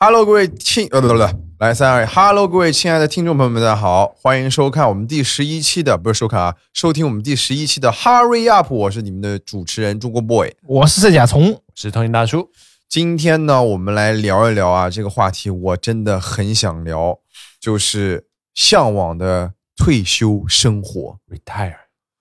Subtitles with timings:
[0.00, 1.20] Hello，各位亲呃不不不，
[1.58, 10.52] 来三二一，Hello，各位亲爱的听众朋友们，大家好，欢迎收看我们第十一期的不是收看啊，收听我们第十一期的 Hurry Up，我是你们的主持人中国 boy。
[10.68, 12.48] 我是射甲虫，是通信大叔。
[12.88, 17.18] 今天呢，我们来聊一聊啊，这个话题我真的很想聊，
[17.60, 21.18] 就是向往的退休生活。
[21.28, 21.74] retire，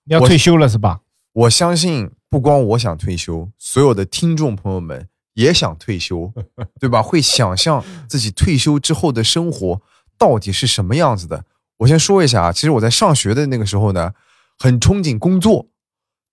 [0.05, 1.01] 你要退休了是吧？
[1.31, 5.07] 我相信不光我想退休，所有的听众朋友们
[5.37, 6.33] 也想退休，
[6.81, 7.01] 对吧？
[7.01, 9.79] 会想象自己退休之后的生活
[10.17, 11.45] 到底是什么样子的。
[11.77, 14.13] 我先说一下啊，其实我在上学的那个时候呢，
[14.57, 15.67] 很憧憬工作，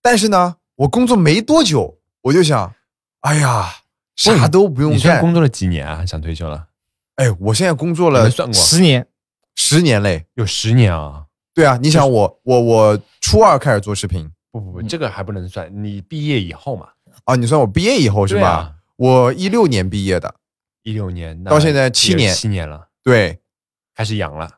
[0.01, 2.73] 但是呢，我工作没多久，我就想，
[3.21, 3.69] 哎呀，
[4.15, 4.97] 啥都不用干。
[4.97, 6.03] 你算工作了几年啊？
[6.03, 6.67] 想退休了？
[7.17, 8.53] 哎，我现在工作了算过？
[8.53, 9.07] 十年，
[9.55, 10.25] 十年嘞。
[10.33, 11.25] 有十年啊！
[11.53, 15.71] 对啊，你想我我我初二开始做视频不不不，这个还不能算。
[15.71, 16.87] 你毕业以后嘛，
[17.25, 18.74] 啊，你算我毕业以后是吧？
[18.97, 20.35] 我一六年毕业的，
[20.83, 23.39] 一六年那到现在七年七年了，对。
[23.97, 24.51] 开始养了。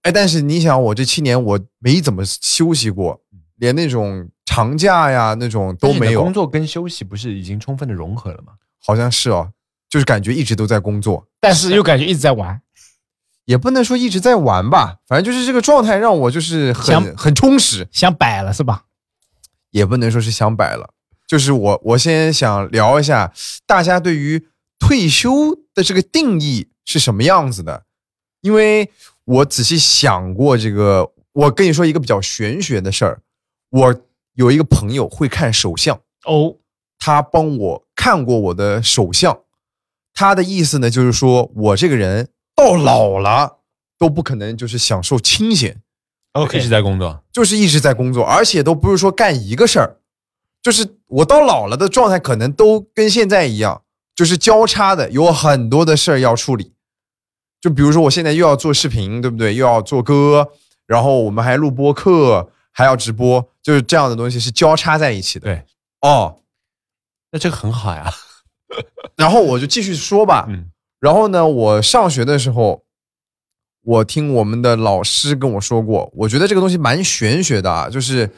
[0.00, 3.20] 哎，但是你想，我这七年我没怎么休息过，
[3.56, 8.54] 连那种长假呀那种都没有工，作跟休息不是已经充分的融合了吗？
[8.82, 9.52] 好像是哦，
[9.90, 12.62] 就是感觉一直都在工作，但是又感觉一直在玩。
[13.44, 18.84] 也不能说一直在玩吧，反正就是这个状态让我就是很很充实，想摆了是吧？
[19.70, 20.94] 也不能说是想摆了，
[21.28, 23.32] 就是我我先想聊一下
[23.66, 24.48] 大家对于
[24.78, 27.84] 退休的这个定义是什么样子的，
[28.40, 28.90] 因为
[29.24, 33.20] 我仔细想过这个，我跟你说一个比较玄学的事儿，
[33.70, 34.00] 我
[34.34, 36.00] 有一个朋友会看手相。
[36.24, 36.56] 哦，
[36.98, 39.38] 他帮我看过我的手相，
[40.14, 43.58] 他的意思呢，就是说我这个人到老了
[43.98, 45.82] 都不可能就是享受清闲
[46.32, 49.98] ，OK，，一直在工作，就是一直在工作，而且都不是说干一个事儿，
[50.62, 53.82] 就是我到老了的状态可能都跟现在一样，
[54.14, 56.74] 就是交叉的，有很多的事儿要处理。
[57.60, 59.54] 就比如说我现在又要做视频，对不对？
[59.54, 60.52] 又要做歌，
[60.86, 65.46] 然后我们还录播课，还要直播，就是这样的东西是交叉在一起的。
[65.46, 65.64] 对，
[66.00, 66.40] 哦，
[67.32, 68.12] 那这个很好呀。
[69.16, 70.46] 然后我就继续说吧。
[70.48, 72.84] 嗯，然后呢，我上学的时候，
[73.82, 78.30] 我听我们的老师跟我说过，我觉得这个东西蛮玄学的啊，就是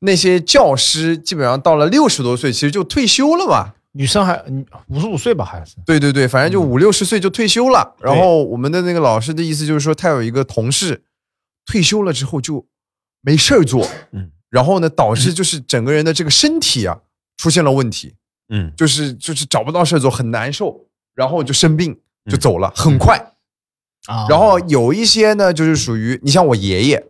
[0.00, 3.74] 那些教师基本上到了六十多岁，其实就退休了嘛。
[3.92, 4.40] 女生还
[4.86, 5.74] 五十五岁吧，好像是。
[5.84, 7.96] 对对对，反正就五六十岁就退休了。
[8.00, 11.02] 然后我们的那个老师的意思就是说，他有一个同事
[11.66, 12.64] 退休了之后就
[13.22, 17.00] 没事儿做，嗯然后呢，导致就是整个人的这个身体啊
[17.36, 18.14] 出现了问题。
[18.50, 21.92] 嗯，就是就是找不到事儿做，很难受，然后就生病
[22.30, 23.16] 就嗯走了，很快。
[24.06, 27.04] 啊然后有一些呢，就是属于你像我爷爷，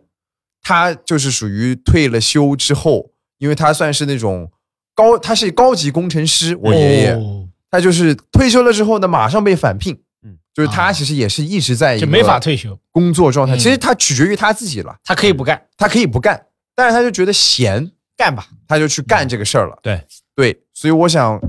[0.61, 4.51] 他就是属于退了休之后，因为他算是那种
[4.93, 9.93] 高，他是高级工程师，我爷爷，哦他就是退休了之后呢，马上被返聘。
[10.23, 18.47] 嗯就是他啊其实也是一直在一个就没法退休，工作状态，嗯其实他取决于他自己了，他可以不干，他可以不干，但是他就觉得闲，干吧。
[18.67, 19.79] 他就去干这个事儿了。
[19.81, 20.03] 对，
[20.35, 21.39] 对，所以我想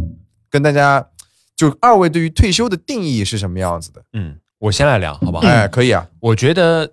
[0.49, 1.05] 跟大家，
[1.57, 4.03] 就二位对于退休的定义是什么样子的？
[4.13, 5.47] 嗯，我先来聊，好不好？
[5.47, 6.93] 哎，可以啊，我觉得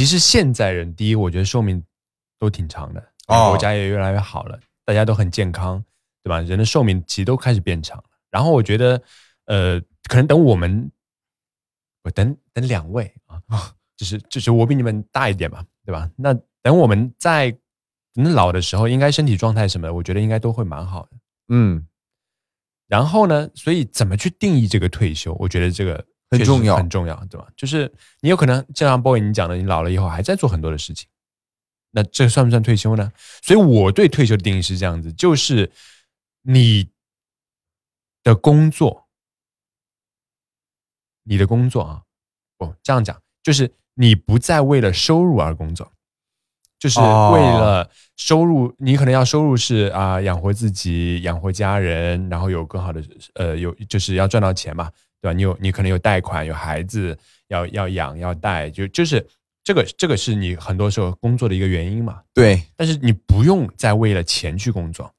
[0.00, 1.84] 其实现在人，第一，我觉得寿命
[2.38, 5.84] 都挺长的，哦国家也越来越好了，大家都很健康，
[6.22, 6.40] 对吧？
[6.40, 8.04] 人的寿命其实都开始变长了。
[8.30, 9.02] 然后我觉得，
[9.44, 10.90] 呃，可能等我们，
[12.02, 13.42] 我等等两位啊，
[13.94, 16.10] 就是就是我比你们大一点嘛，对吧？
[16.16, 16.32] 那
[16.62, 17.54] 等我们在
[18.14, 21.10] 等老的时候，应该身体状态什么的，我觉得应该都会蛮好的。
[21.48, 21.86] 嗯，
[22.86, 25.36] 然后呢，所以怎么去定义这个退休？
[25.38, 27.46] 我觉得这个很重要很重要，对吧？
[27.56, 31.08] 就是你有可能就像 boy 你讲的，你老了以后还在做很多的事情，
[31.90, 33.12] 那这算不算退休呢？
[33.42, 35.70] 所以我对退休的定义是这样子，就是
[36.42, 36.88] 你
[38.22, 39.08] 的工作，
[41.24, 42.02] 你的工作啊，
[42.56, 45.92] 不这样讲，就是你不再为了收入而工作。
[46.78, 53.04] 就是哦为了收入，你可能要收入是啊、养活自己、养活家人，然后有更好的
[53.34, 55.32] 呃有就是要赚到钱嘛，对吧？
[55.32, 57.16] 你有你可能有贷款，有孩子
[57.48, 59.26] 要要养要带，就就是
[59.62, 62.22] 这个这个是你很多时候工作的一个原因嘛。
[62.32, 65.12] 对，但是你不用再为了钱去工作，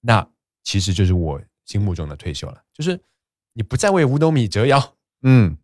[0.00, 0.26] 那
[0.62, 2.98] 其实就是我心目中的退休了，就是
[3.52, 5.56] 你不再为五斗米折腰，嗯，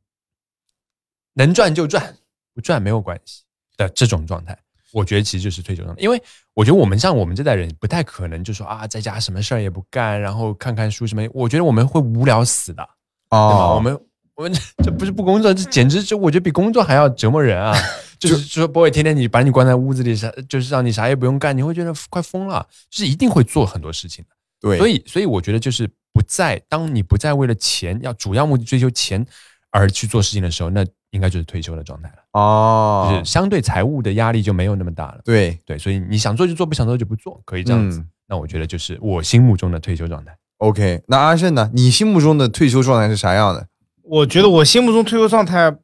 [1.35, 2.17] 能赚就赚，
[2.55, 3.45] 不赚没有关系
[3.77, 4.59] 的这种状态，
[4.93, 6.03] 我觉得其实就是退休状态。
[6.03, 6.21] 因为
[6.55, 12.89] 我觉得我们像我们这代人，不太可能就说啊，在家什么事儿也不干，然后看看书什么，我觉得我们会无聊死的，
[13.31, 13.39] 对吧？
[13.39, 14.01] 哦，我们
[14.35, 14.53] 我们
[14.85, 17.75] 这不是不工作，这简直就我觉得比工作还要折磨人啊！
[18.19, 22.67] 就是说，不会天天你把你关在屋子里，啥就是让你啥也不用干，你会觉得快疯了。
[22.91, 24.31] 就是一定会做很多事情的。
[24.61, 29.25] 对，所以，所以我觉得就是不再，当你不再为了钱，要主要目的追求钱
[29.71, 35.21] 而去做事情的时候，那应该就是退休的状态了，哦，就是相对财务的压力就没有那么大了。
[35.25, 38.01] 对，对，所以你想做就做，不想做就不做，可以这样子。
[38.01, 40.33] 嗯那我觉得就是我心目中的退休状态。
[40.61, 41.71] OK，那阿胜呢？
[41.73, 43.67] 你心目中的退休状态是啥样的？
[44.03, 45.75] 我觉得我心目中退休状态，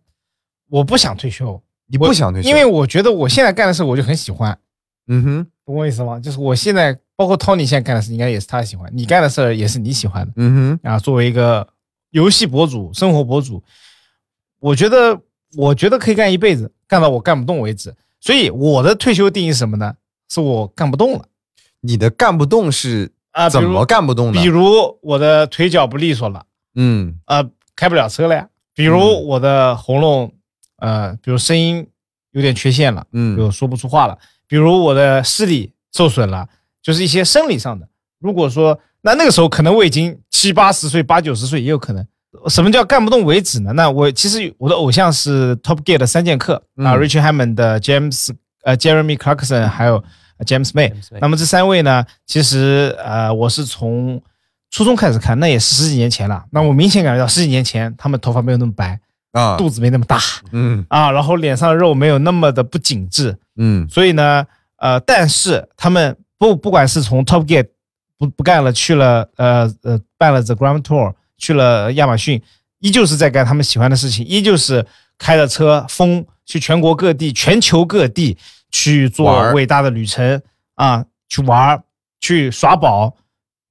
[0.68, 4.58] 我不想退休，你不想退休，因为我觉得我现在干的事我就很喜欢，
[5.08, 6.20] 嗯哼，懂我意思吗？
[6.20, 10.98] 就是我现在包括 Tony 现在干的事，应该也是他喜欢，你干的事儿也是你喜欢的嗯哼，啊。
[10.98, 11.66] 作为一个
[12.10, 13.62] 游戏博主、生活博主，
[14.60, 15.18] 我觉得
[15.56, 17.94] 我觉得可以干一辈子，干到我干不动为止。
[18.20, 19.94] 所以我的退休定义是什么呢？
[20.28, 21.24] 是我干不动了
[21.80, 24.46] 你的干不动是啊，怎么干不动呢比？
[24.48, 26.44] 如我的腿脚不利索了，
[26.74, 27.46] 嗯呃，
[27.76, 28.48] 开不了车了呀。
[28.74, 30.32] 比如嗯我的喉咙，
[30.78, 31.86] 呃，比如声音
[32.32, 34.16] 有点缺陷了，嗯说不出话了，
[34.48, 36.48] 比如我的视力受损了，
[36.82, 37.86] 就是一些生理上的。
[38.18, 42.06] 如果说那那个时候可能我已经七八十岁、八九十岁也有可能。
[42.48, 43.72] 什么叫干不动为止呢？
[43.74, 48.30] 那我其实我的偶像是 Top Gear 的三剑客啊嗯，Richard Hammond 的 James
[48.62, 50.02] 呃 Jeremy Clarkson 还有
[50.44, 50.92] James May。
[51.20, 54.20] 那么这三位呢，其实呃我是从
[54.70, 56.44] 初中开始看，那也是十几年前了。
[56.50, 58.98] 那我明显感觉到十几年前他们头发没有那么白，
[59.32, 60.20] 啊，肚子没那么大
[60.52, 63.36] 嗯啊，然后脸上的肉没有那么的不紧致。
[63.56, 64.44] 嗯所以呢，
[64.76, 67.66] 呃，但是他们不不管是从 Top Gear
[68.18, 72.42] 不不干了，去了呃呃办了 The Grand Tour，去了亚马逊，
[72.80, 74.84] 依旧是在干他们喜欢的事情，依旧是
[75.16, 78.36] 开着车疯去全国各地、全球各地
[78.78, 80.42] 去做伟大的旅程
[80.74, 81.82] 啊，去玩儿，
[82.20, 83.16] 去耍宝，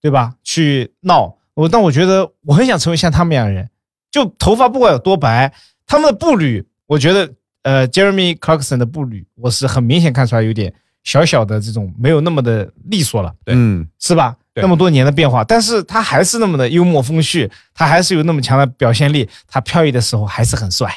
[0.01, 0.33] 对吧？
[0.43, 1.37] 去闹。
[1.53, 3.69] 我但我觉得我很想成为像他们一样的人，
[4.09, 5.53] 就头发不管有多白，
[5.85, 7.31] 他们的步履，我觉得
[7.61, 10.73] 呃，Jeremy Clarkson 的步履，我是很明显看出来有点
[11.03, 14.35] 小小的这种没有那么的利索了，对嗯是吧？
[14.55, 20.91] 那么多年的变化，但是他还是那么的幽默风趣，他还是有那么强的表现力，他飘逸的时候还是很帅，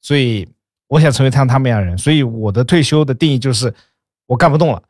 [0.00, 0.48] 所以
[0.94, 3.74] 我想成为像他们一样的人，所以我的退休的定义就是
[4.26, 4.80] 我干不动了，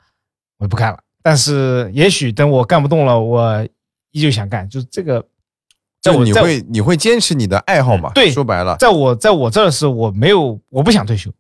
[0.59, 0.99] 我就不干了。
[1.23, 3.67] 但是也许等我干不动了，我
[4.11, 5.25] 依旧想干，就是这个，
[6.03, 8.13] 在就我你会你会坚持你的爱好嘛？
[8.15, 11.33] 对说白了在我在我这儿是我没有我不想退休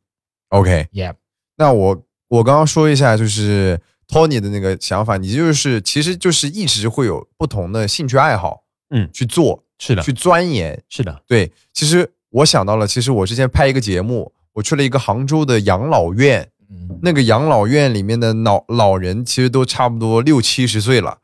[0.48, 0.88] ，OK。
[0.94, 1.12] ，Yeah，
[1.58, 3.78] 那我我刚刚说一下，就是
[4.08, 10.82] Tony 的那个想法，你就是其实就是一直会有不同的兴趣爱好，嗯去做，是的，去钻研。
[10.88, 21.18] 是的，对，其实我想到了，其实我之前拍一个节目，我去了一个杭州的养老院，嗯那个养老院里面的老老人其实都差不多六七十岁了，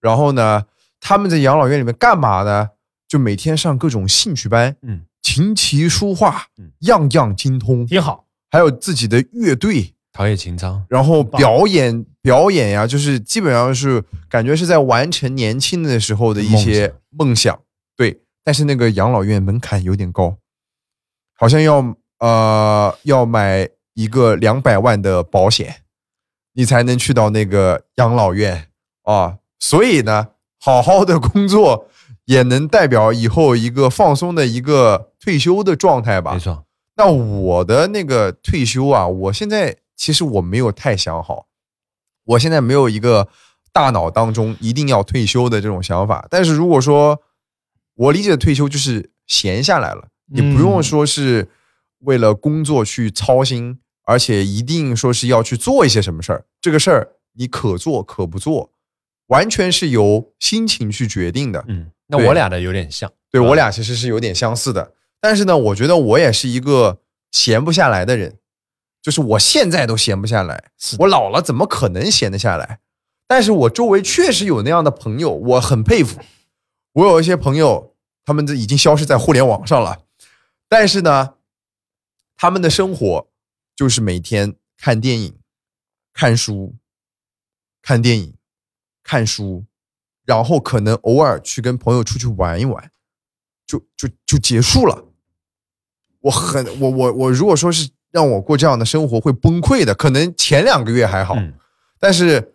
[0.00, 0.64] 然后呢，
[1.00, 2.70] 他们在养老院里面干嘛呢？
[3.06, 10.82] 就每天上各种兴趣班，嗯，琴棋书画嗯，样样精通，挺好，还有自己的乐队，陶冶情操。
[10.88, 17.60] 然后表演表演呀，就是基本上是感觉是在完成年轻的时候的一些梦想。
[17.96, 20.36] 对，但是那个养老院门槛有点高，
[21.38, 25.82] 好像要呃要买一个两百万的保险，
[26.54, 28.68] 你才能去到那个养老院
[29.02, 29.36] 啊。
[29.58, 30.28] 所以呢，
[30.58, 31.88] 好好的工作
[32.24, 36.38] 也能代表以后一个放松的一个退休的状态吧没。
[36.38, 36.64] 错，
[36.96, 41.46] 那我的那个退休啊，我现在其实我没有太想好，
[42.24, 43.28] 我现在没有一个
[43.70, 46.26] 大脑当中一定要退休的这种想法。
[46.30, 47.20] 但是如果说
[47.96, 51.50] 我理解的退休就是闲下来了，你不用嗯说是
[52.04, 58.70] 为了工作去操心，而且一定说是要去做一些什么事儿，这个事儿你可做可不做，
[59.26, 61.64] 完全是由心情去决定的。
[61.68, 68.38] 嗯，那我俩的有点像，吧对我俩其实是有点相似的，但是呢，我觉得我也是一个闲不下来的人，
[69.02, 70.70] 就是我现在都闲不下来，
[71.00, 72.80] 我老了怎么可能闲得下来？
[73.26, 76.20] 但是我周围确实有那样的朋友，我很佩服。
[76.92, 77.94] 我有一些朋友，
[78.24, 80.02] 他们这已经消失在互联网上了，
[80.68, 81.34] 但是呢，
[82.36, 83.28] 他们的生活
[83.76, 85.38] 就是每天看电影、
[86.12, 86.74] 看书、
[87.82, 88.34] 看电影、
[89.02, 89.64] 看书，
[90.24, 92.90] 然后可能偶尔去跟朋友出去玩一玩，
[93.66, 95.04] 就就就结束了。
[96.20, 101.54] 我很我我我如果说是让我过这样的生活会崩溃的，可能前两个月还好，嗯
[101.98, 102.54] 但是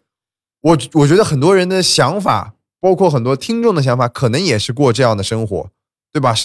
[0.62, 5.72] 我我觉得很多人的想法，包括很多听众的想法，可能也是过这样的生活，
[6.12, 6.36] 对吧？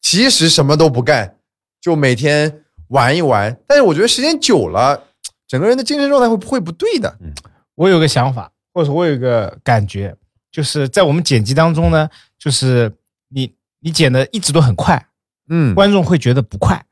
[0.00, 1.38] 其实什么都不干，
[1.80, 3.54] 就每天玩一玩。
[3.66, 5.02] 但是我觉得时间久了，
[5.48, 7.16] 整个人的精神状态会会不对的。
[7.20, 7.34] 嗯
[7.76, 10.14] 我有个想法，或者说我有个感觉，
[10.52, 12.06] 就是在我们剪辑当中呢，
[12.38, 12.92] 就是
[13.30, 15.02] 你你剪的一直都很快，
[15.48, 16.84] 嗯，观众会觉得不快，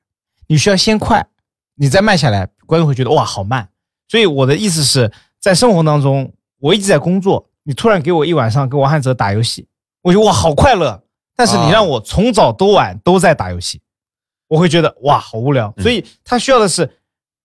[0.47, 1.27] 你需要先快，
[1.75, 3.69] 你再慢下来，观众会觉得哇好慢。
[4.09, 9.69] 所以我的意思是在生活当中，我一直在工作，你突然给我一晚上跟王汉泽打游戏，
[10.01, 11.03] 我觉得哇好快乐。
[11.37, 13.83] 但是你让我从早到晚都在打游戏，
[14.49, 15.73] 我会觉得哇好无聊。
[15.77, 16.91] 嗯所以他需要的是，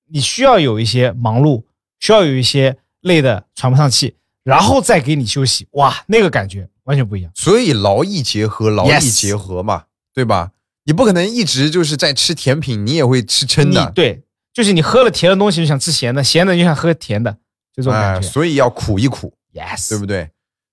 [0.10, 1.63] 你需要有一些忙碌，
[2.00, 7.31] 需要有一些累的喘不上气，然后再给你休息，哇，那个感觉完全不一样。
[7.36, 10.51] 所以劳逸结合，劳逸结合嘛，对吧？
[10.86, 13.91] 你不可能一直就是在吃甜品，你也会吃撑的。
[13.95, 17.31] 对，就是你喝了甜的东西就想吃咸的，咸的就想喝甜的，
[17.74, 18.27] 就这种哎，感觉。
[18.27, 20.29] 所以要苦一苦，yes，对不对？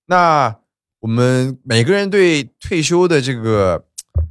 [0.07, 0.53] 那
[0.99, 3.85] 我们每个人对退休的这个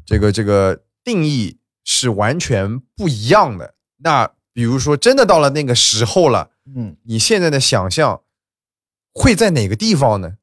[0.04, 3.74] 这个这个定义是完全不一样的。
[3.98, 8.22] 那比如说，真的到了那个时候了，嗯，你现在的想象
[9.12, 10.36] 会在哪个地方呢？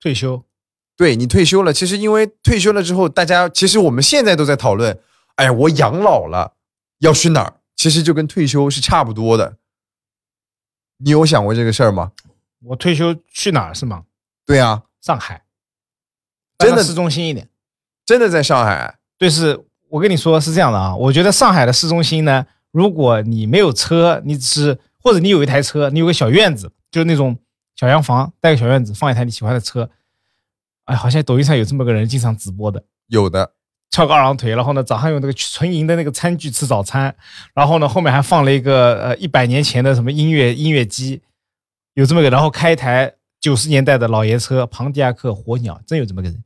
[0.00, 0.44] 退休，
[0.96, 4.98] 对你退休了，其实因为退休了之后，大家其实我们现在都在讨论，
[5.36, 6.56] 哎呀，我养老了
[6.98, 7.60] 要去哪儿？
[7.76, 9.58] 其实就跟退休是差不多的。
[10.98, 12.12] 你有想过这个事儿吗？
[12.62, 14.04] 我退休去哪儿是吗？
[14.44, 15.44] 对啊，上海，
[16.58, 17.48] 真的市中心一点。
[18.04, 19.60] 真的在上海，对，是
[19.90, 27.36] 我跟你说是这样的啊，我觉得上海的市中心呢，如果你没有车，你只是或者你有一台车，你有个小院子，就是那种
[27.76, 29.90] 小洋房，带个小院子，放一台你喜欢的车。
[30.86, 33.52] 哎，好像抖音上有这么个人经常直播的，有的
[33.90, 37.14] 翘个二郎腿，然后呢早上用那个纯银的那个餐具吃早餐，
[37.52, 41.20] 然后呢后面还放了一个呃一百年前的什么音乐音乐机，
[41.92, 46.42] 有这么个，然后开一台九十年代的老爷车，庞迪亚克火鸟，真有这么个人。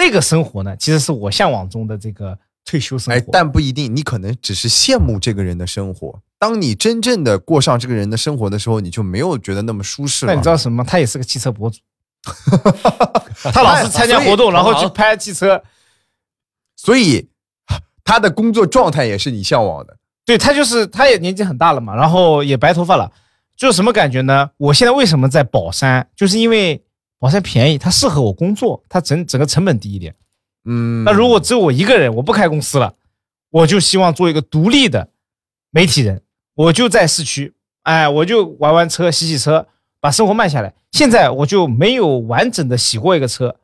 [0.00, 3.20] 那个生活呢，其实是我向往中的这个退休生活。
[3.20, 6.18] 哎，但不一定，你可能只是羡慕这个人的生活。
[6.38, 10.32] 当你真正的过上这个人的生活的时候，你就没有觉得那么舒适了。
[10.32, 10.82] 那你知道什么？
[10.82, 11.78] 他也是个汽车博主，
[13.52, 15.62] 他老是参加活动，然后去拍汽车。
[16.76, 17.28] 所以
[18.02, 19.94] 他的工作状态也是你向往的。
[20.24, 23.12] 对他就是，他也年纪很大了嘛，然后也白头发了，
[23.54, 24.48] 就是什么感觉呢？
[24.56, 26.08] 我现在为什么在宝山？
[26.16, 26.82] 就是因为
[27.20, 30.12] 宝山便宜，它适合我工作，它整整个成本低一点。
[30.64, 32.94] 嗯，那如果只有我一个人，我不开公司了，
[33.50, 35.10] 我就希望做一个独立的
[35.70, 36.22] 媒体人，
[36.54, 39.68] 我就在市区，哎，我就玩玩车、洗洗车，
[40.00, 40.74] 把生活慢下来。
[40.92, 43.54] 现在我就没有完整的洗过一个车，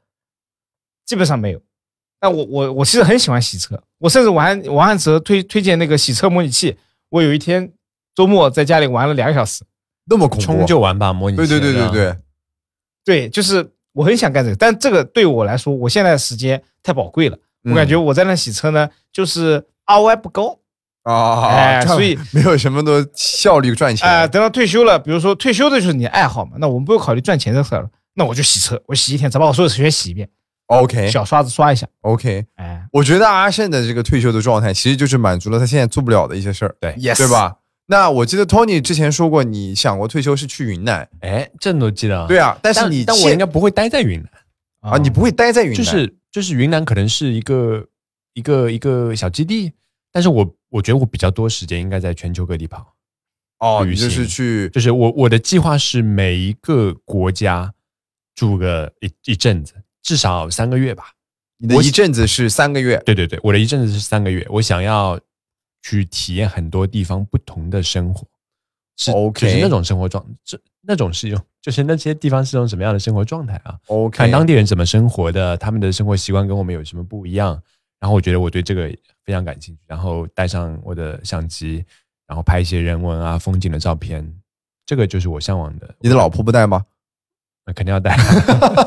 [1.05, 1.61] 基本上没有。
[2.21, 6.77] 但我我我其实很喜欢洗车，我甚至玩王汉哲推推荐那个洗车模拟器，
[7.09, 7.73] 我有一天
[8.15, 9.65] 周末在家里玩了两个小时。
[10.07, 11.47] 那么恐怖，冲就玩吧，模拟器。
[11.47, 12.17] 对对对对对，
[13.07, 17.39] 对，就是我很想干这个，但这个对我来说，我现在的时间太宝贵了。
[17.65, 20.59] 我感觉我在那洗车呢，就是 ROI 不高。
[21.05, 24.09] 啊，哎所以没有什么的效率赚钱。
[24.09, 30.29] 哎、等到退休了，比如说退休的就是你的爱好嘛，那我们不用考虑赚钱的事儿了，那我就洗车，我洗一天，咱把我所有车全洗一遍
[30.67, 37.29] ，OK 小刷子刷一下，OK，哎我觉得阿胜的这个退休的状态，其实就是满足了他现在做不了的一些事儿，对，yes，对？
[37.29, 37.55] 吧？
[37.87, 42.27] 那我记得 Tony 之前说过，你想过退休是去云南，哎，这你都记得啊？
[42.27, 47.87] 对啊，但是你但我应该不会待在云南，啊，你不会待在云南，就是就是云南可能是一个
[48.35, 49.73] 一个一个小基地，
[50.13, 52.95] 但是我我觉得我比较多时间应该在全球各地跑。
[53.59, 57.73] 哦，你就是去就是我我的计划是每一个国家
[58.35, 61.13] 住个一一阵子，至少三个月吧。
[61.59, 65.19] 你的一阵子是三个月，对对对，我的一阵子是三个月，我想要
[65.87, 68.27] 去体验很多地方不同的生活，
[68.97, 77.63] 是 OK 就是那种生活状，这那种是一种，就是那些地方是一种什么样的生活状态啊？OK，看当地人怎么生活的，他们的生活习惯跟我们有什么不一样。
[78.01, 78.93] 然后我觉得我对这个
[79.25, 81.85] 非常感兴趣，然后带上我的相机，
[82.27, 84.29] 然后拍一些人文啊、风景的照片，
[84.85, 85.95] 这个就是我向往的。
[86.01, 86.85] 你的老婆不带吗？
[87.65, 88.17] 那肯定要带。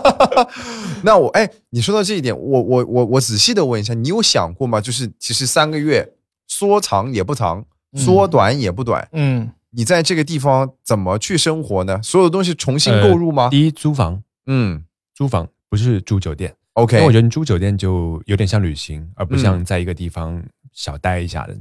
[1.02, 4.82] 那我哎，你说到这一点，我我我我仔细的问一下，你有想过吗？
[4.82, 6.08] 就是其实三个月
[6.50, 8.04] 说长也不长，嗯。
[8.04, 12.02] 说短也不短，嗯，你在这个地方怎么去生活呢？
[12.04, 13.46] 所有东西重新购入吗？
[13.46, 14.84] 呃第一，租房，嗯。
[15.16, 19.40] 租房不是住酒店，，OK，为我觉得你住酒店就有点像旅行，而不嗯。
[19.40, 20.42] 像在一个地方
[20.72, 21.56] 小待一下的。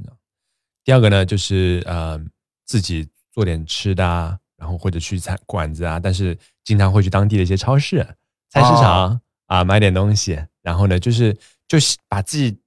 [0.83, 2.19] 第二个呢，就是呃
[2.65, 7.97] 自己做点吃的啊，然后或者去餐馆子啊，但是经常会去当地的一些超市、
[8.49, 12.57] 菜市场啊买点东西，然后呢，就是就是把自己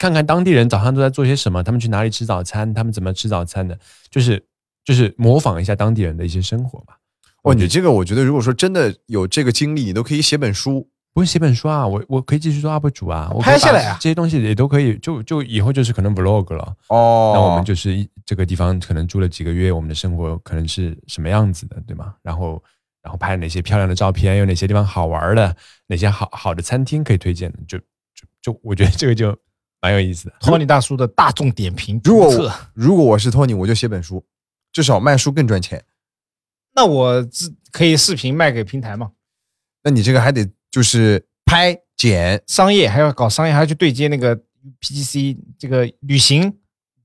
[0.00, 3.78] 看看当地人早上都在做些什么，他们去哪里吃早餐，他们怎么吃早餐的，
[4.10, 4.42] 就是
[4.82, 6.96] 就是模仿一下当地人的一些生活吧。
[7.42, 10.88] 哦，你这个我觉得，如果说真的有这个经历，你都可以写本书。
[11.12, 16.74] 不是写本书啊，我我可以继续做 UP 主啊，我拍下来啊这些东西也都可以，就就以后就是可能 vlog 了。
[16.88, 22.14] 哦，那我们就是一这个地方可能住了几个月，我们的生活可能是什么样子的，对吗？
[22.22, 22.62] 然后
[23.02, 25.54] 然后拍哪些漂亮的照片，有哪些地方好玩的，
[25.88, 29.36] 哪些好好的餐厅可以推荐的，就就就我觉得这个就
[29.80, 30.34] 蛮有意思的。
[30.40, 34.24] 托尼大叔的大众点评如果如果我是 Tony，我就写本书，
[34.72, 35.82] 至少卖书更赚钱。
[36.74, 39.10] 那我自可以视频卖给平台嘛？
[39.82, 42.42] 那你这个还得就是拍剪。
[42.46, 44.36] 商业还要搞商业，还要去对接那个
[44.80, 46.52] PGC 这个旅行，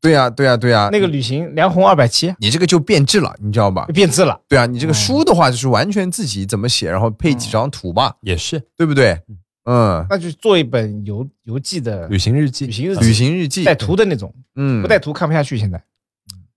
[0.01, 3.85] 对呀、对呀、对呀、那个旅行梁红二百七你这个就变质了，你知道吧？
[3.87, 4.39] 变质了。
[4.47, 9.19] 对啊，你这个哦书的话就是完全自己怎么写，然后配几张图吧，也是对不对？
[9.65, 13.63] 嗯，那就做一本游游记的旅行日记，旅行日旅，行日记。
[13.63, 15.57] 带图的那种，嗯，不带图看不下去。
[15.57, 15.83] 现在。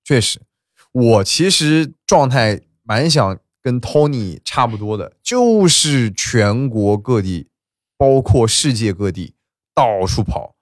[0.04, 0.40] 确实，
[0.92, 7.48] 我其实状态蛮想跟 Tony 差不多的，就是全国各地，
[7.96, 9.34] 包括世界各地
[9.74, 10.54] 到处跑，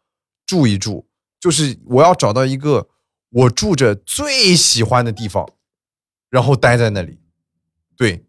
[0.44, 1.06] 住一住，
[1.40, 2.88] 就是我要找到一个
[3.30, 5.48] 我住着最喜欢的地方，
[6.30, 7.18] 然后待在那里，
[7.96, 8.24] 对，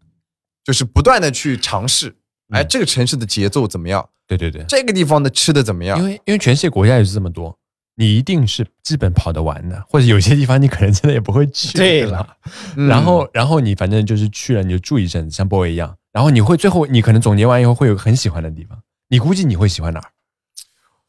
[0.64, 2.16] 就是不断的去尝试，
[2.50, 4.08] 哎，嗯这个城市的节奏怎么样？
[4.26, 6.04] 对对对，这个地方的吃的怎么样因？
[6.04, 7.56] 为因为全世界国家也是这么多，
[7.96, 11.76] 你一定是基本跑得完的，或者有些地方你可能真的也不会去。
[11.78, 12.36] 对了，
[12.76, 18.78] 嗯 然后然后你反正就是去了，你就住一阵子，像 boy 一样，然后你会最后你可能总结完以后会有很喜欢的地方，
[19.08, 20.10] 你估计你会喜欢哪儿？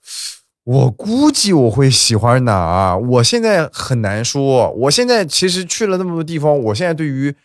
[0.66, 2.98] 我估计我会喜欢哪儿？
[3.00, 4.70] 我现在很难说。
[4.72, 7.36] 我现在其实去了那么多地方，我现在对于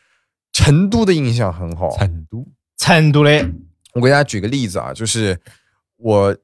[0.52, 1.88] 成都的印象很好。
[1.96, 2.46] 成都，
[2.76, 3.46] 成都嘞，
[3.94, 5.40] 我给大家举个例子啊，就是
[5.96, 6.36] 我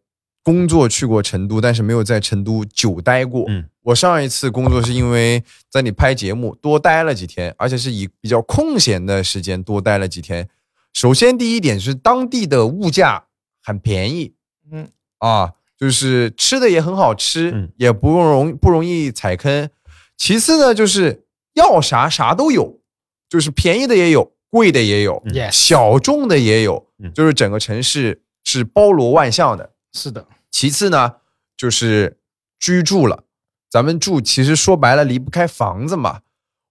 [0.42, 3.44] 工作去过成都，但是没有在成都久待过。
[3.48, 10.48] 嗯，我上一次工作是因为在你拍节目多待了几天，而且是以比较空闲的时间多待了几天。
[10.92, 13.26] 首先第一点是当地的物价
[13.62, 14.34] 很便宜，
[14.72, 14.88] 嗯
[15.18, 19.68] 啊，就是吃的也很好吃，嗯也不容不容易踩坑。
[20.16, 22.80] 其次呢，就是要啥啥都有，
[23.28, 29.70] 就是便宜的也有，贵的也有，嗯小众的也有，嗯就是整个城市是包罗万象的。
[29.92, 31.16] 是的，其次呢，
[31.56, 32.18] 就是
[32.58, 33.24] 居住了。
[33.70, 36.20] 咱们住其实说白了离不开房子嘛。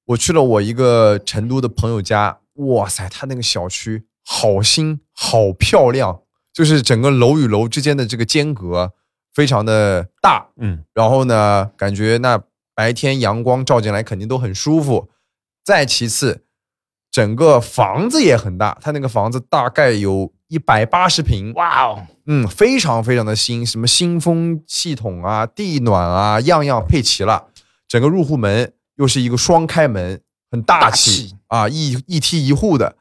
[0.07, 6.21] 我去了我一个成都的朋友家，哇塞，他那个小区好新好漂亮，
[6.51, 8.93] 就是整个楼与楼之间的这个间隔
[9.33, 12.41] 非常的大，嗯，然后呢，感觉那
[12.74, 15.10] 白天阳光照进来肯定都很舒服。
[15.63, 16.45] 再其次，
[17.19, 27.47] 整个房子也很大，它那个房子大概有一百八十平，哇哦，嗯，非常非常的新，什么新风系统啊、地暖啊，样样配齐了。
[27.89, 32.95] 整个入户门又是一个双开门，很大气啊，一一梯一户的。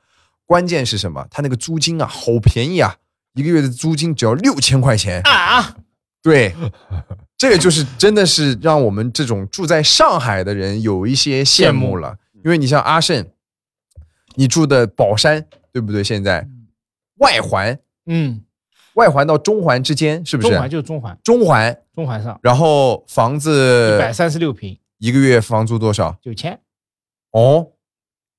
[0.44, 1.24] 关键是什么？
[1.30, 2.96] 它那个租金啊，好便宜啊，
[3.34, 5.20] 一个月的租金只要六千块钱。
[5.22, 5.76] 啊，
[6.20, 6.52] 对，
[7.38, 13.24] 这个就是真的是让我们这种住在上海的人有一些羡慕了，因为你像阿胜，
[14.38, 16.04] 你住的宝山，对不对？
[16.04, 16.46] 现在
[17.16, 18.40] 外环，嗯，
[18.94, 20.48] 外环到中环之间是不是？
[20.48, 22.38] 中环就是中环，中环，中环上。
[22.40, 26.16] 然后房子一子百三十六平，一个月房租多少？
[26.22, 26.56] 九千，
[27.32, 27.72] 哦，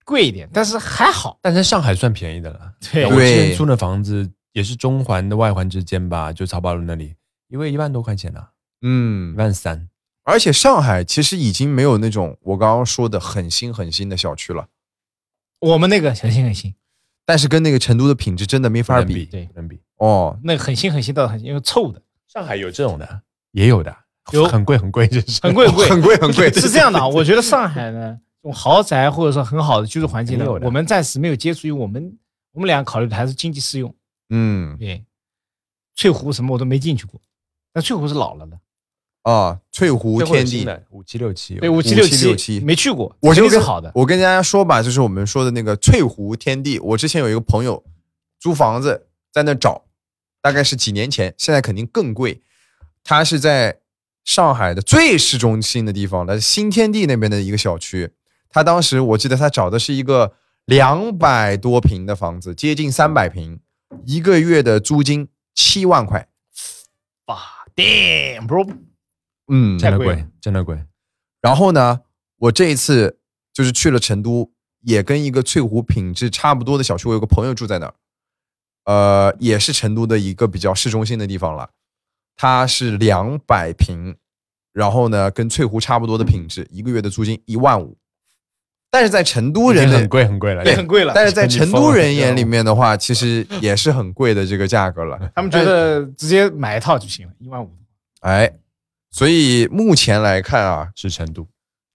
[0.06, 1.38] 贵一点，但是还好。
[1.42, 2.74] 但在上海算便宜的了。
[2.94, 3.06] 对。
[3.06, 7.14] 我之前租的房子也是中环的外环之间吧，就曹宝路那里，
[7.50, 8.42] 一个月一万多块钱呢、
[8.84, 9.34] 嗯。
[9.34, 9.90] 一，万三。
[10.24, 14.68] 而且上海其实已经没有那种我刚刚说的很新很新的小区了，
[15.60, 16.74] 我们那个很新很新，
[17.26, 19.26] 但是跟那个成都的品质真的没法比。
[19.26, 19.46] 对。
[19.46, 19.80] 不能比。
[19.98, 20.40] 哦。
[20.44, 23.84] 那个很新很新到很因为臭的，上海有这种的，也有。
[23.84, 23.96] 的，
[24.32, 25.42] 有很贵很贵，就是。
[25.42, 25.90] 很贵很贵。
[25.90, 27.08] 很贵很贵，是这样的啊。
[27.10, 32.18] 我觉得上海呢，这种豪宅或者说很好的居住环境呢我们暂时没有接触，因为我们
[32.52, 33.94] 我们俩考虑的还是经济适用。
[34.30, 34.78] 嗯。
[34.78, 35.04] 对，
[35.96, 37.20] 翠湖什么我都没进去过，
[37.74, 38.60] 但翠湖是老了的，
[39.24, 43.92] 啊，翠湖天地，五七六七，对，五七六七六七没去过，我就跟肯定是好的。
[43.94, 46.80] 我跟大家说吧，就是我们说的那个翠湖天地。
[46.80, 47.84] 我之前有一个朋友
[48.40, 49.84] 租房子在那找，
[50.42, 52.42] 大概是几年前，现在肯定更贵。
[53.04, 53.80] 他是在
[54.24, 58.12] 上海的最市中心的地方，在新天地那边的一个小区。
[58.50, 60.34] 他当时我记得他找的是一个
[60.66, 63.60] 两百多平的房子，接近三百平，
[64.06, 66.28] 一个月的租金七万块。
[67.26, 67.38] 哇
[67.76, 68.68] ，damn bro，
[69.50, 70.78] 嗯，真的贵真的贵。
[71.42, 72.02] 然后呢，
[72.38, 73.20] 我这一次
[73.54, 77.94] 就是去了成都，也跟一个翠湖品质差不多的小区，我有个朋友住在那儿，
[78.86, 81.70] 呃，也是成都的一个比较市中心的地方了。
[82.36, 84.16] 它是两百平，
[84.72, 87.98] 然后呢，跟翠湖差不多的品质，一个月的租金一万五。
[88.92, 91.14] 但是在成都人很贵很贵了，对，很贵了。
[91.14, 95.32] 但是在成都人眼里面，面的话，其实也是很贵的这个价格了。
[95.36, 97.70] 他们觉得直接买一套就行了，一万五。
[98.22, 98.52] 哎，
[99.12, 101.48] 所以目前来看啊，是成都。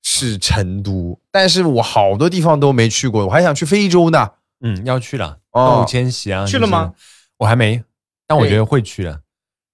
[0.07, 4.29] 是成都，但是我好多地方都没去过，我还想去非洲呢。
[4.61, 6.93] 嗯，要去了，哦动物迁徙啊，去了吗？
[7.39, 7.83] 我还没，
[8.27, 9.19] 但我觉得会去的。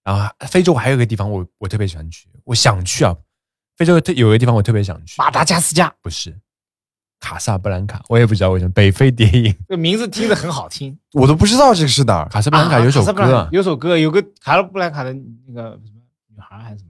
[0.04, 3.14] 然后非洲还有一个地方我我特别喜欢去，我想去啊。
[3.76, 6.32] 非洲特有一个地方我特别想去，马达加斯加，不是
[7.18, 9.54] 卡萨布兰卡，我也不知道为什么北非谍影。
[9.68, 10.96] 这名字听着很好听。
[11.12, 12.28] 我都不知道这个是哪儿。
[12.28, 15.12] 卡萨布兰卡有首歌啊，有首歌，有个卡萨布兰卡的
[15.48, 16.89] 那个什么女孩还是什么，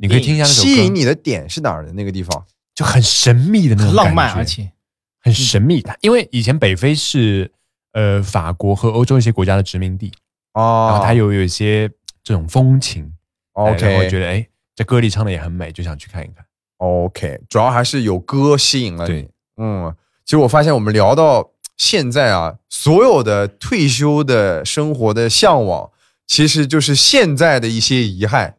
[0.00, 2.44] 你可以听一下那首歌，吸引你的点是哪儿的那个地方？
[2.74, 4.72] 就很神秘的那种浪漫，而且
[5.20, 5.84] 很神秘。
[6.00, 7.52] 因为以前北非是
[7.92, 10.10] 呃法国和欧洲一些国家的殖民地
[10.54, 11.88] 哦，然哦，后它有有一些
[12.24, 13.12] 这种风情
[13.52, 16.44] ，OK 我觉得哎，这歌里唱的也很美，就想去看一看。
[16.78, 19.30] OK，主要还是有歌吸引了你对。
[19.58, 25.90] 嗯，其实我发现我们聊到现在啊，所有的退休的生活的向往，
[26.26, 28.56] 其实就是现在的一些遗憾，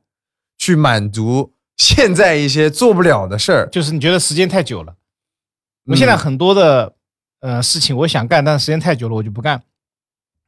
[0.64, 3.68] 去满足现在一些做不了的事儿。
[3.70, 4.96] 就是你觉得时间太久了。
[5.88, 6.96] 我现在嗯很多的
[7.42, 9.62] 呃事情我想干，但是时间太久了，我就不干。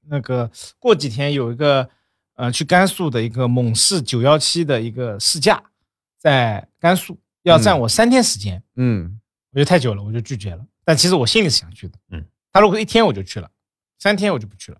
[0.08, 0.50] 那个
[0.80, 1.90] 过几天有一个
[2.36, 5.62] 呃去甘肃的一个猛士九幺七的一个试驾，
[6.18, 9.20] 在甘肃要占我三天时间，嗯，
[9.52, 10.66] 我觉得太久了，我就拒绝了。
[10.86, 12.24] 但其实我心里是想去的，嗯，
[12.54, 13.50] 他如果一天我就去了，
[14.00, 14.78] 三天我就不去了。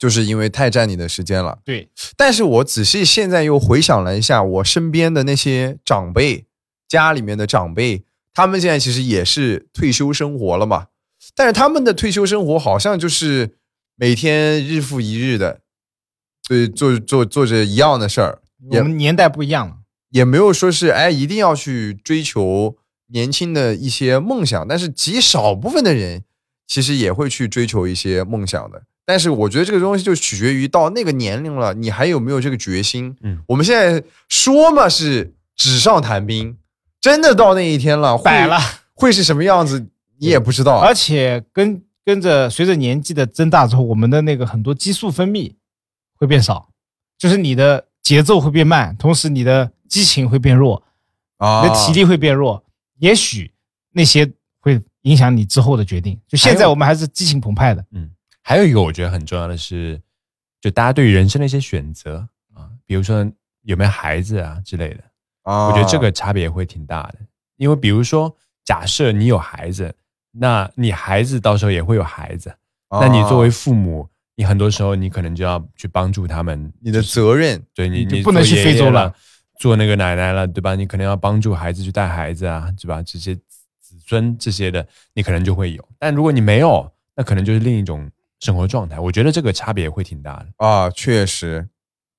[0.00, 1.58] 就是因为太占你的时间了。
[1.62, 6.46] 对，但是我仔细现在又回想了一下，我身边的那些长辈，
[6.88, 10.86] 家里面的长辈，他们现在其实也是退休生活了嘛。
[11.34, 13.58] 但是他们的退休生活好像就是
[13.94, 15.60] 每天日复一日的，
[16.48, 19.76] 对，做做做着一样的事儿，我们年代不一样了。
[20.08, 24.66] 也没有说是哎一定要去追求年轻的一些梦想。
[24.66, 26.24] 但是极少部分的人
[26.66, 28.84] 其实也会去追求一些梦想的。
[29.10, 33.16] 但是我觉得这个东西就取决于到那个年龄了，你还有没有这个决心。
[33.22, 36.56] 嗯，我们现在说嘛是纸上谈兵，
[37.00, 38.56] 真的到那一天了，会摆了，
[38.94, 39.84] 会是什么样子，
[40.20, 40.78] 你也不知道。
[40.78, 45.52] 而且跟跟着随着年纪的增大之后，我们的那个很多激素分泌
[46.14, 46.68] 会变少，
[47.18, 50.80] 就是你的节奏会变慢，同时你的激情会变弱，
[51.38, 51.64] 啊。
[51.64, 52.62] 你的体力会变弱，
[53.00, 53.52] 也许
[53.92, 56.16] 那些会影响你之后的决定。
[56.28, 58.08] 就现在我们还是激情澎湃的，嗯，
[58.42, 60.00] 还有一个我觉得很重要的是，
[60.60, 63.30] 就大家对于人生的一些选择啊，比如说
[63.62, 65.04] 有没有孩子啊之类的，
[65.42, 67.16] 啊我觉得这个差别会挺大的。
[67.56, 69.94] 因为比如说，假设你有孩子，
[70.32, 72.54] 那你孩子到时候也会有孩子，
[72.90, 79.14] 那你作为啊父母，你很多时候你可能就要去帮助他们，你的责任，对你你不能去非洲了了，
[79.58, 80.74] 做那个奶奶了，对吧？
[80.74, 83.02] 你可能要帮助孩子去带孩子啊，对吧？
[83.02, 83.42] 这些子
[83.80, 85.88] 子孙这些的，你可能就会有。
[85.98, 88.98] 但如果你没有，那可能就是另一种生活状态。
[88.98, 90.46] 我觉得这个差别会挺大的。
[90.56, 91.68] 啊，确实，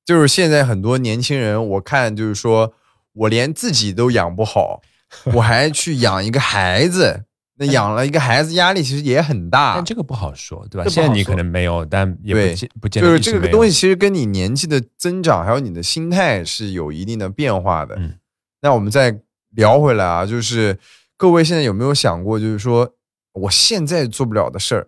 [0.05, 2.73] 就是现在很多年轻人，我看就是说
[3.13, 4.81] 我连自己都养不好，
[5.33, 7.25] 我还去养一个孩子，
[7.57, 9.83] 那养了一个孩子压力其实也很大但。
[9.83, 10.89] 这个不好说，对吧？
[10.89, 17.95] 现在你可能没有，但也不见不见得就是这个东西，其实跟你年纪的增长，还有你的心态是有一定的变化的。
[17.97, 18.15] 嗯
[18.63, 19.19] 那我们再
[19.55, 20.77] 聊回来啊，就是
[21.17, 22.93] 各位现在有没有想过，就是说
[23.33, 24.87] 我现在做不了的事儿，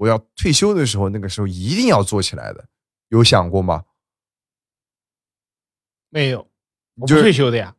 [0.00, 2.66] 我要退休的时候，那个时候一定要做起来的，
[3.08, 3.84] 有想过吗？
[6.08, 6.40] 没有，
[6.94, 7.76] 我不就是退休的呀。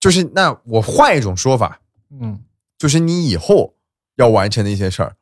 [0.00, 2.44] 就是那我换一种说法，嗯，
[2.76, 3.76] 就是你以后
[4.16, 5.16] 要完成的一些事儿，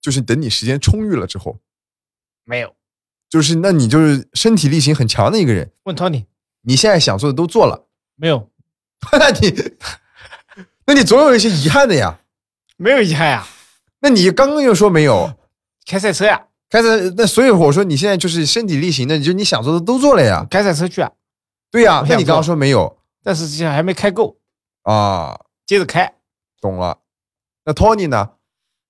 [0.00, 1.60] 就是等你时间充裕了之后，
[2.44, 2.74] 没有。
[3.28, 6.24] 就是那你就是身体力行很强的一个人，问 Tony
[6.62, 8.50] 你现在想做的都做了，没有？
[9.12, 9.52] 那你
[10.86, 12.22] 那你总有一些遗憾的呀。
[12.76, 13.46] 没有遗憾呀。
[14.00, 15.34] 那你刚刚又说没有，
[15.86, 20.46] 开赛车呀，开赛那所以我说你现在就是身体力行的，你就你想做的都做了呀。
[20.50, 21.10] 开赛车去啊，
[21.70, 24.36] 对呀、那你刚刚说没有但是现在还没开够，
[24.82, 25.40] 啊？
[25.66, 26.14] 接着开。
[26.60, 26.98] 懂了。
[27.64, 28.30] 那 Tony 呢？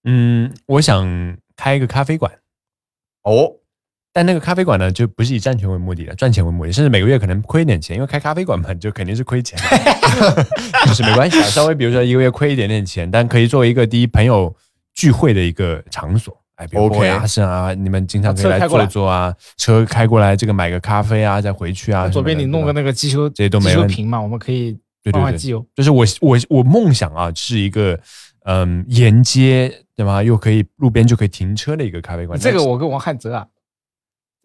[0.05, 2.40] 嗯，我想开一个咖啡馆。
[3.22, 3.57] 哦，
[4.16, 9.59] 但那个咖啡馆呢，就不是以赚钱为目的的，赚钱为目的，甚至每个月可能亏一点钱，因为开咖啡馆嘛，就肯定是亏钱。
[9.59, 10.46] 的，
[10.88, 14.57] 就是没关系啊，稍微比如说一个月亏一点点钱，但可以作为一个第一朋友
[14.94, 24.74] 聚会的一个场所，哎，比如呀、阿胜啊，你们经常可以来坐坐啊，车开过来，这个买个咖啡啊，再回去啊，左边你弄个那个，机修这些都没机修问题瓶嘛，我们可以
[25.12, 25.62] 换换机油。
[25.74, 28.00] 就是我我我梦想啊，是一个
[28.46, 33.46] 嗯沿街对吧，又可以路边就可以停车的一个咖啡馆，这个我跟王汉泽啊，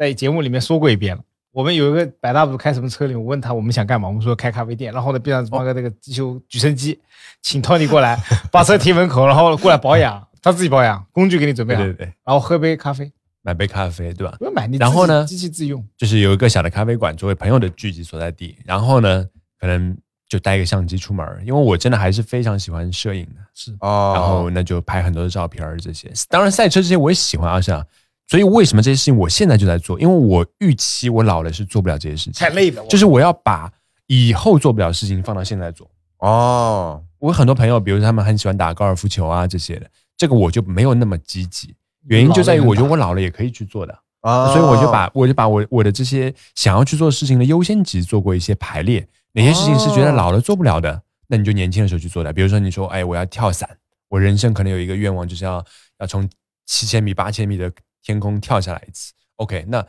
[0.01, 1.21] 在节目里面说过一遍了。
[1.51, 6.99] 我们有一个百大不开什么车里，我问他我们想干嘛，我们说开咖啡店，然后呢边上放个那个机修举升机，
[7.43, 8.19] 请 Tony 过来
[8.51, 13.11] 把车停门口，然后过来保养，他自己保养，工具给你准备好，对对对，然后喝杯咖啡，
[13.43, 14.35] 买杯咖啡对吧？
[14.39, 19.23] 不用买，你然后呢机器自用，就是有一个小的咖啡馆作为朋友的聚集所在地，然后呢，
[19.59, 19.95] 可能
[20.27, 26.11] 就带一个相机出门，因为我真的还是非常喜欢摄影的，是哦，然后那就拍很多的照片儿这些。
[26.27, 27.85] 当然赛车这些我也喜欢啊，是啊。
[28.31, 29.99] 所以为什么这些事情我现在就在做？
[29.99, 32.33] 因为我预期我老了是做不了这些事情。
[32.35, 33.69] 太，累了，就是我要把
[34.07, 35.85] 以后做不了的事情放到现在做。
[36.19, 52.31] 哦，我有很多朋友，比如说他们很喜欢打高尔夫球啊这些的，这个我就没有那么积极，原因就在于我觉得我老了也可以去做的，啊，所以我就把我就把我我的这些想要去做事情的优先级做过一些排列，哪些事情是觉得老了做不了的，那你就年轻的时候去做的。
[52.31, 53.69] 比如说你说，哎，我要跳伞，
[54.07, 55.61] 我人生可能有一个愿望就是要
[55.99, 56.29] 要从
[56.65, 57.69] 七千米、八千米的
[58.01, 59.13] 天空跳下来一次。
[59.37, 59.85] OK，那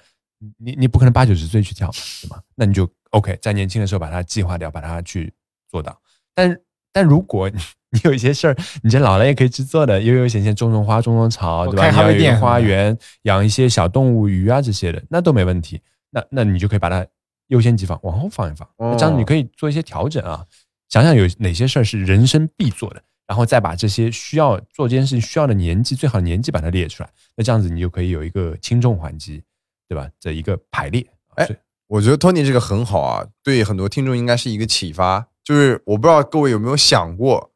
[0.59, 2.43] 你你不可能八九十岁去跳嘛，对吗？
[2.55, 5.33] 那你就 OK，在年轻的时候把它计划掉，把它去
[5.69, 6.01] 做到。
[6.35, 6.59] 但
[6.93, 7.59] 但如果你
[7.91, 11.83] 你有一些事儿，你这老了也可以去做的，悠悠闲闲种种花、种种草，对吧？
[11.83, 15.81] 开咖啡店你要有一个花园，养一些小动物、鱼啊这些的，那都没问题。
[16.11, 17.07] 那那你就可以把它
[17.49, 20.45] 优先级放往后放一放，那这样你可以做一些调整啊。
[20.89, 27.09] 想想有哪些事儿是人生必做的，然后再把这些需要做这件事情需要的年纪，最好的年纪把它列出来。
[27.35, 29.43] 那这样子你就可以有一个轻重缓急，
[29.89, 30.07] 对吧？
[30.21, 31.03] 这一个排列。
[31.37, 31.49] 哎
[31.87, 35.27] 我觉得 Tony 这个很好啊，对很多听众应该是一个启发。
[35.43, 37.51] 就是我不知道各位有没有想过，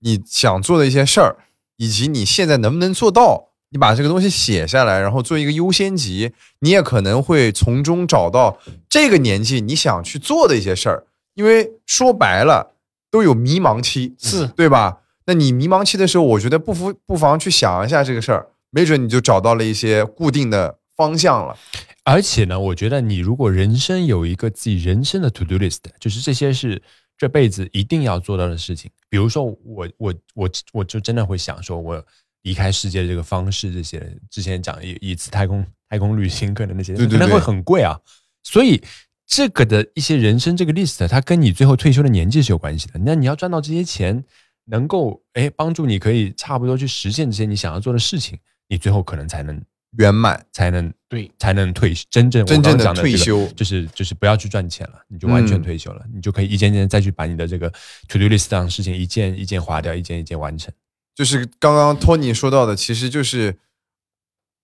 [0.00, 1.36] 你想做的一些事儿，
[1.78, 3.52] 以及你现在能不能做到。
[3.70, 11.06] 你把这个东西写下来，然后做一个优先级，你也可能会从中找到这个年纪你想去做的一些事儿。
[11.32, 12.74] 因为说白了，
[13.10, 14.98] 都有迷茫期，是对吧？
[15.26, 21.56] 那你迷茫期的时候，我觉得不妨不妨去想一下这个事儿，没准你就找到了一些固定的方向了。
[22.04, 26.82] 而且呢，我觉得你如果人生有一个自己人生的 to do list，就是这些是
[27.16, 28.90] 这辈子一定要做到的事情。
[29.08, 32.04] 比如说我我我我就真的会想说，我
[32.42, 38.00] 离开世界这个方式，这些之前讲一一次太空太空旅行可能那些对对对可能会很贵啊，
[38.42, 38.82] 所以
[39.26, 42.98] 这个的一些人生这个 list，它跟你最后退休的年纪是有关系的。
[43.04, 44.24] 那你要赚到这些钱，
[44.72, 49.62] 能够哎帮助你可以差不多去实现这些你想要做的事情，你最后可能才能
[49.98, 51.30] 圆满，才能对。
[51.38, 53.46] 才能退真正真正的退休。
[53.48, 55.62] 就是就是不要去赚钱了，你就完全嗯。
[55.62, 57.68] 退休了，你就可以一件件再去把你的这个
[58.08, 60.72] to do list 上的事情一件一件划掉，一件一件完成。
[61.14, 63.58] 就是刚刚托尼说到的，其实就是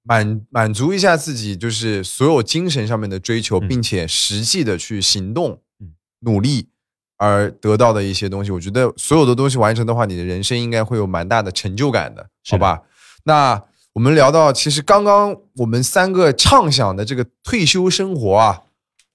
[0.02, 3.68] 满满足一下自己，就是所有精神上面的追求，嗯。
[3.68, 6.70] 并且实际的去行动嗯、努力
[7.18, 8.50] 而得到的一些东西。
[8.50, 12.82] 我觉得所有的东西完成的话，你的人生应该会有蛮大的成就感的，好吧？
[13.24, 18.62] 那我们聊到，其实刚刚我们三个畅想的这个退休生活啊，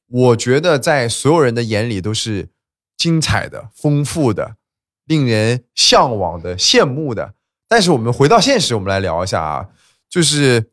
[0.09, 2.49] 我觉得在所有人的眼里都是
[2.97, 4.57] 精彩的、丰富的、
[5.05, 7.33] 令人向往的、羡慕的。
[7.69, 9.69] 但是我们回到现实，我们来聊一下啊，
[10.09, 10.69] 就是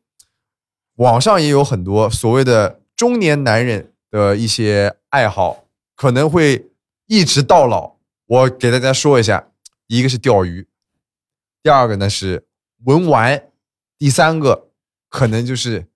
[0.96, 5.64] 网上也有很多所谓的中年男人的一些爱好，
[5.94, 6.69] 可能会
[7.10, 7.96] 一直到老。
[8.26, 9.48] 我给大家说一下，
[9.88, 10.68] 一个是钓鱼，
[11.60, 12.46] 第二个呢是
[12.84, 13.42] 文玩，
[13.98, 14.68] 第三个
[15.08, 15.88] 可能就是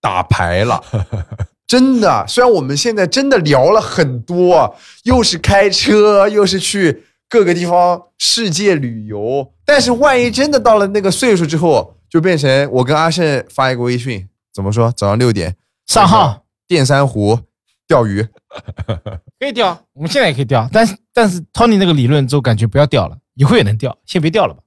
[0.00, 0.80] 打牌了。
[1.66, 14.92] 真的，虽然我们现在真的聊了很多，又是开车，又是去各个地方世界旅游，但是万一真的到了那个岁数之后，就变成我跟阿胜发一个微信，怎么说？
[14.92, 15.56] 早上六点
[15.86, 17.40] 上号电珊瑚
[17.88, 18.28] 钓鱼，
[19.38, 24.62] 可以钓，我们现在也可以钓，但是但是 Tony 那个理论之后感觉不要钓了，以后也能钓，先别钓了吧。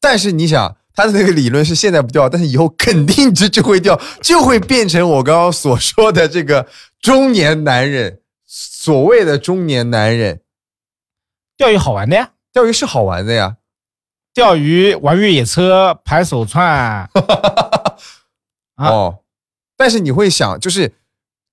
[0.00, 6.68] 但是你想，他的那个理论是现在不钓，但是以后肯定就就会钓，就会变成我刚刚所说的这个
[7.00, 10.40] 中年男人，所谓的中年男人，
[11.56, 13.56] 钓鱼好玩的呀，钓鱼是好玩的呀。
[14.34, 16.68] 钓鱼玩越野车、排手串，
[18.76, 19.20] 啊哦，
[19.78, 20.92] 但是你会想，就是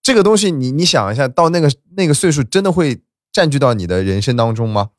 [0.03, 4.91] 这个东西你，你想一下，到那个那个岁数，真的会占据到你的人生当中吗？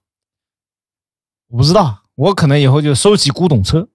[1.49, 3.89] 我不知道，我可能以后就收集古董车，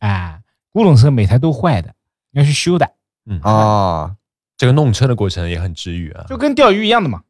[0.00, 1.94] 哎，古董车每台都坏的，
[2.32, 2.94] 要去修的，
[3.26, 3.40] 嗯。
[3.42, 4.16] 啊，
[4.56, 6.26] 这个弄车的过程也很治愈啊。
[6.28, 7.22] 就跟钓鱼一样的嘛，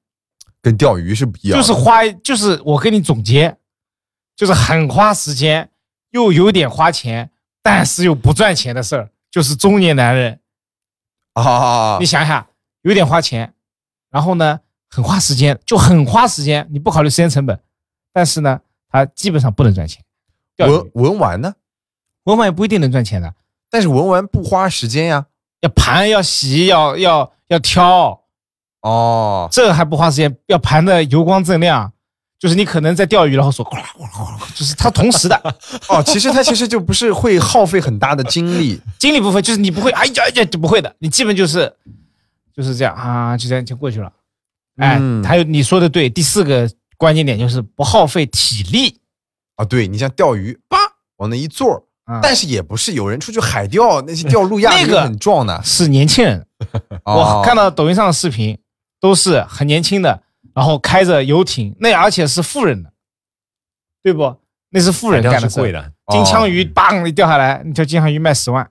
[0.62, 3.58] 跟钓鱼是不一样的，就是花，就是我跟你总结，
[4.34, 5.70] 就是很花时间，
[6.10, 7.30] 又有点花钱，
[7.62, 10.40] 但是又不赚钱的事儿，就是中年男人。
[11.34, 11.98] 啊。
[12.00, 12.46] 你，想想，
[12.82, 13.52] 有点花钱，
[14.10, 17.58] 然后呢，很花时间，就很花时间，你不考虑时间成本，
[18.12, 20.02] 但是呢，它基本上不能赚钱。
[20.58, 21.54] 文文玩呢？
[22.24, 23.34] 文玩也不一定能赚钱的，
[23.70, 25.26] 但是文玩不花时间呀。
[25.60, 28.18] 要盘，要洗，要要要挑，
[28.80, 31.92] 哦，这还不花时间，要盘的油光锃亮。
[32.38, 35.36] 就是你可能在钓鱼，然后说，哗啦哗啦哗啦就是它同时的
[35.90, 41.70] 哦，其实它其实就不是会耗费很大的精力， 精力部分，就是你不会，哎呀哎呀就不会的，你基本就是
[42.60, 44.12] 就是这样啊，就这样就过去了。
[44.76, 49.00] 哎，嗯还有你说的对，第四个关键点就是不耗费体力。
[49.56, 49.64] 啊。
[49.64, 50.76] 对你像钓鱼，叭
[51.16, 55.58] 往那一坐，啊但是也不是有人出去海钓，那些钓路亚 那个很壮的。
[55.64, 56.46] 是年轻人，
[57.04, 58.58] 哦我看到抖音上的视频，
[59.00, 60.22] 都是很年轻的，
[60.54, 62.92] 然后开着游艇，那而且是富人的，
[64.02, 64.36] 对不？
[64.72, 65.48] 那是富人干的事儿。
[65.48, 68.70] 是贵的，金枪鱼棒一掉下来，那条金枪鱼卖十万，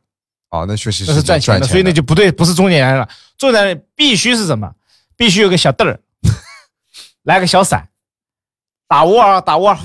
[0.50, 3.08] 哦，那确实那是赚钱的，所以那就不对，不是中年人了。
[3.38, 4.74] 中年人必须是什么？
[5.16, 6.00] 必须有个小凳儿，
[7.24, 7.90] 来个小伞，
[8.88, 9.84] 打窝啊打窝儿，哗，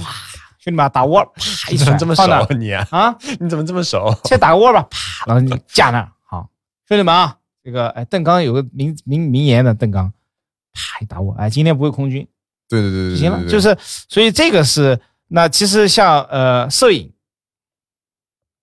[0.59, 2.23] 兄弟们打窝儿，啪 一甩这么熟
[2.55, 2.87] 你啊？
[2.91, 3.17] 啊？
[3.41, 4.17] 你怎么这么熟？
[4.25, 6.49] 先打个窝吧，啪，然后你架那儿，好，
[6.89, 10.13] 兄弟们啊，这个哎，邓刚有个名名名言的，邓刚，
[10.73, 12.27] 啪一打窝，哎，今天不会空军，
[12.69, 13.77] 对对对对，行了，就是
[14.09, 14.99] 所以这个是
[15.29, 17.13] 那其实像呃摄影，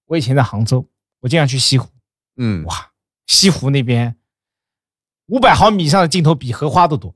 [0.06, 0.88] 我以前在杭州，
[1.20, 1.90] 我经常去西湖，
[2.44, 2.92] 嗯，哇，
[3.28, 4.16] 西湖那边
[5.28, 7.14] 五百毫米以上的镜头比荷花都多，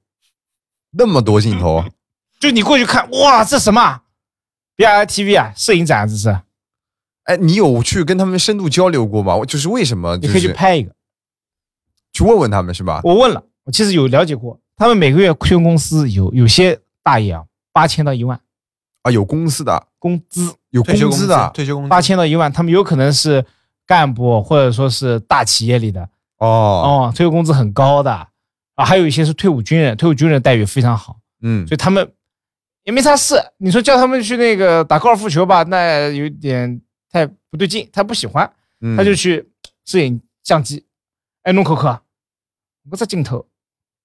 [0.92, 1.84] 那么多镜头，
[2.40, 4.04] 就你过去看，哇，这什么
[4.78, 6.30] ？BRTV 啊，摄影展啊这是，
[7.24, 9.36] 哎，你有去跟他们深度交流过吗？
[9.38, 10.16] 我就是为什么？
[10.18, 10.94] 你可以去拍一个。
[12.14, 13.02] 去问问他们是吧？
[13.04, 18.40] 我问了，我其实有了解过，他们每个月亏空公司有有些大爷啊，八千到一万
[19.02, 23.46] 啊，有公司的，工资，有工资的，退休工资八千到一万，他们有可能是
[23.86, 26.02] 干部或者说是大企业里的
[26.38, 28.12] 哦，哦，退休工资很高的
[28.76, 32.12] 啊，还有一些是退伍军人，退伍军人待遇非常好，嗯所以他们
[32.84, 33.36] 也没啥事。
[33.58, 39.48] 你说叫他们去那个打高尔夫球吧，那有点太不对劲，他不喜欢，嗯，他就去
[39.86, 40.86] 摄影相机，
[41.44, 41.98] 哎，弄口口，
[42.92, 43.46] 我这镜头，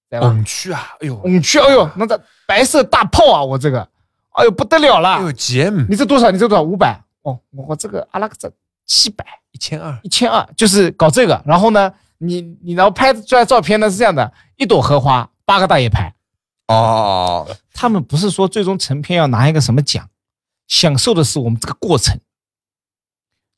[0.08, 0.28] 对吧？
[0.28, 0.92] 翁去啊！
[1.00, 3.86] 哎呦，你去，哎呦，那个白色大炮啊，我这个，
[4.32, 6.30] 哎呦不得了哎呦了！，GM 你这多少？
[6.30, 6.62] 你这多少？
[6.62, 7.02] 五百？
[7.22, 8.50] 哦，我我这个阿拉克这
[8.90, 11.40] 七百、一千二，一千二，就是搞这个。
[11.46, 16.12] 然后呢，你你然后拍出来照片呢是这样的，一朵荷花，八个大爷拍。
[16.66, 20.10] 哦，他们不是说最终成片要拿一个什么奖，
[20.66, 22.20] 享受的是我们这个过程。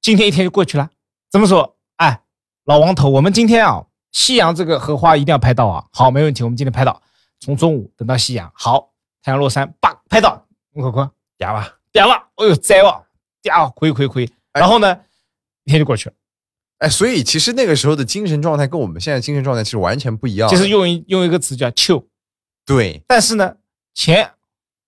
[0.03, 0.91] 今天一天就过去了，
[1.31, 1.79] 怎么说？
[1.97, 2.21] 哎，
[2.65, 5.87] 老王头，我们今天啊，夕阳这个荷花一定要拍到啊。
[5.93, 7.01] 好，没问题，我们今天拍到，
[7.41, 8.53] 从中午等到夕阳。
[8.55, 8.91] 好，
[9.23, 13.07] 太阳落山，叭，拍到，我可可，哑巴，点吧，哎呦，栽了，
[13.43, 14.31] 嗲，亏亏亏。
[14.53, 15.01] 然后呢，
[15.65, 16.15] 一天就过去了。
[16.79, 20.57] 哎，所以其实那个时候的精神状态跟我们现在精神状态其实完全不一样的。
[20.57, 22.05] 其实用一用一个词叫 chill，
[22.67, 23.57] 对，但是呢，
[23.95, 24.33] 钱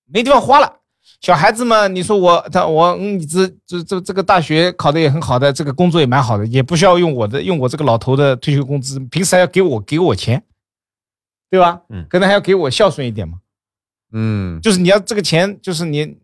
[0.06, 0.80] 没地方花了。
[1.20, 10.42] 小孩子嘛，你说我他我嗯，你这这这这个大学考的也很好的，这个工作也蛮好的，也不需要用我的用我这个老头的退休工资，平时还要给我给我钱，
[11.48, 11.80] 对吧？
[11.88, 13.38] 嗯可能还要给我孝顺一点嘛。
[14.12, 16.18] 嗯，就是你要这个钱，就是你你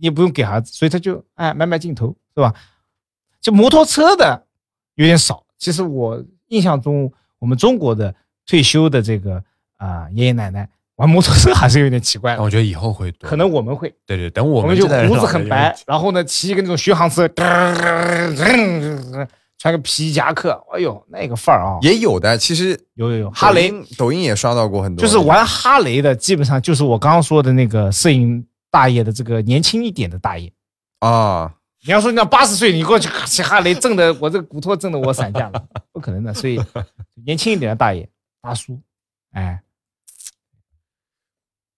[0.00, 2.52] 也不用给孩子，所以他就哎买买镜头是吧？
[3.40, 4.46] 就摩托车的
[4.94, 5.44] 有点少。
[5.58, 8.14] 其实我印象中，我们中国的
[8.46, 9.42] 退休的这个
[9.76, 12.42] 啊、爷爷奶奶玩摩托车还是有点奇怪的。
[12.42, 17.28] 我觉得以后会多，可能我们会，对对，等我我们就胡子很白，然后呢骑一个那种巡航车，
[19.58, 21.78] 穿个皮夹克，哎呦那个范儿啊！
[21.82, 22.38] 也有的。
[22.38, 30.50] 其实有有有，哈雷抖音也刷到过很多，就是玩哈雷的，基本上就是我刚刚说的那个摄影大爷的这个年轻一点的大爷。
[31.00, 31.52] 啊，
[31.86, 36.34] 你要说你要八十岁，你过去骑哈雷，震的我这个骨头震的我散架了， 不可能的。
[36.34, 36.60] 所以
[37.24, 38.08] 年轻一点的大爷
[38.42, 38.78] 大叔，
[39.32, 39.62] 哎，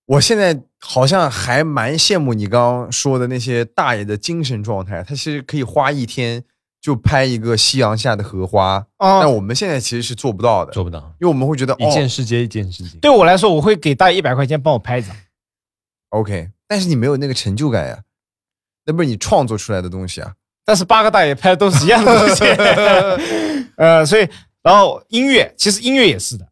[0.06, 6.42] 我现在好像还蛮羡慕你刚刚说的那些大爷的精神状态，他其实可以花一天
[6.80, 12.98] 就拍一个夕阳下的荷花，但哦，我们现在其实是做不到的，做不到，因为我们会觉得一件哦事接一件事情。
[12.98, 15.16] 对我来说，我会给大爷一百块钱帮我拍一张。
[16.08, 18.02] ，OK，但是你没有那个成就感呀，
[18.84, 20.32] 那不是你创作出来的东西啊。
[20.64, 22.44] 但是八个大爷拍的都是一样的东西，
[23.76, 24.28] 呃，所以
[24.62, 26.46] 然后音乐其实音乐也是的，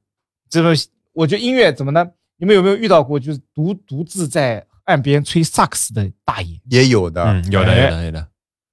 [0.48, 0.74] 这个
[1.12, 2.04] 我觉得音乐怎么呢？
[2.36, 6.58] 你们有没有遇到过就是独独自在岸边吹萨克斯的大爷？
[6.70, 8.26] 也有的，嗯，有的哎有的有的，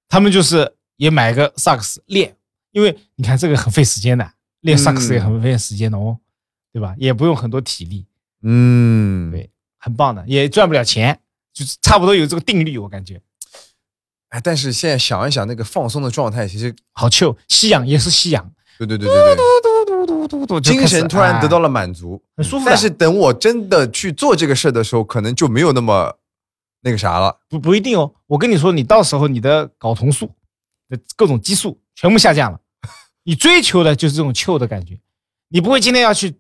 [0.10, 2.36] 他们就是也买个萨克斯练，
[2.72, 4.28] 因为你看这个很费时间的，
[4.62, 6.18] 练萨克斯也很费时间的哦，
[6.74, 6.96] 对吧？
[6.98, 8.08] 也不用很多体力，
[8.42, 11.20] 嗯，对很棒的，也赚不了钱，
[11.54, 13.22] 就是差不多有这个定律，我感觉
[14.30, 17.36] 哎，但是现在想一想，那个放松的状态，其实好 chill。
[17.48, 22.22] 夕阳也是夕阳，对对对对对，嘟嘟嘟嘟，精神突然得到了了满足。
[22.36, 26.18] 很舒服，但是等我真的去做这个事儿的时候，可能就没有那么
[26.82, 27.40] 那个啥了。
[27.48, 28.14] 不不一定哦。
[28.28, 30.30] 我跟你说，你到时候你的睾酮素
[30.90, 32.60] 的各种激素全部下降了，
[33.24, 35.00] 你追求的就是这种 chill 的感觉。
[35.48, 36.36] 你不会今天要去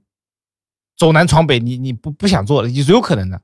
[0.98, 3.42] 走南闯北，你你不不想做了，也是有可能的，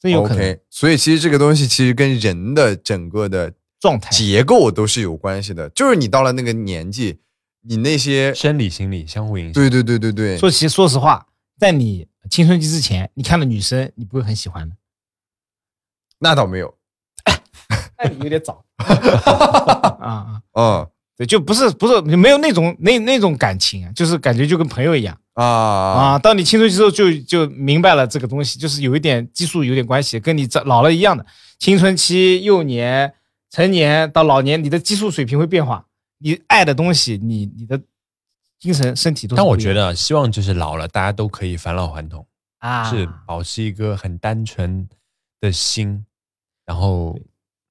[0.00, 4.10] 真有可能 OK，所以其实这个东西其实跟人的整个的状态。
[4.10, 5.68] 结构都是有关系的。
[5.70, 7.18] 就是你到了那个年纪，
[7.62, 9.52] 你那些生理心理相互影响。
[9.52, 11.26] 对对对对对，说其实说实话，
[11.58, 14.76] 在你青春期之前，你看到女生，你不会很喜欢的。
[16.18, 16.74] 那倒没有。
[17.98, 20.80] 那你有点早 啊啊！
[20.82, 25.18] 嗯对，就不是不是没有那种那那种感情啊，就是感觉就跟朋友一样。
[25.36, 31.24] 啊啊，到你青春期之后就就明白了这个东西，就是有一点激素有点关系，跟你这老了一样的。
[31.58, 33.12] 青春期、幼年、
[33.50, 35.86] 成年到老年，你的激素水平会变化，
[36.18, 37.80] 你爱的东西，你你的
[38.58, 39.36] 精神身体都。
[39.36, 42.26] 但我觉得，希望就是老了，大家都可以返老还童，
[42.58, 44.88] 啊，是保持一个很单纯
[45.40, 46.04] 的心，
[46.64, 47.18] 然后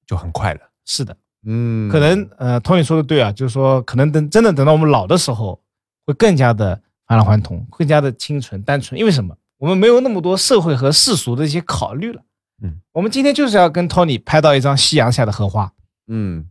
[0.06, 0.60] 就很快乐。
[0.84, 5.60] 是的，嗯，可能呃，Tony 说的对啊，就是说可能等真的等到我们老的时候，
[6.06, 8.98] 会更加的返老还童，更加的清纯单纯。
[8.98, 9.36] 因为什么？
[9.58, 12.22] 我们没有那么多社会和世俗的一些考虑了。
[12.62, 15.72] 嗯，我们今天就是要跟 Tony 拍到一张夕阳下的荷花，
[16.08, 16.48] 嗯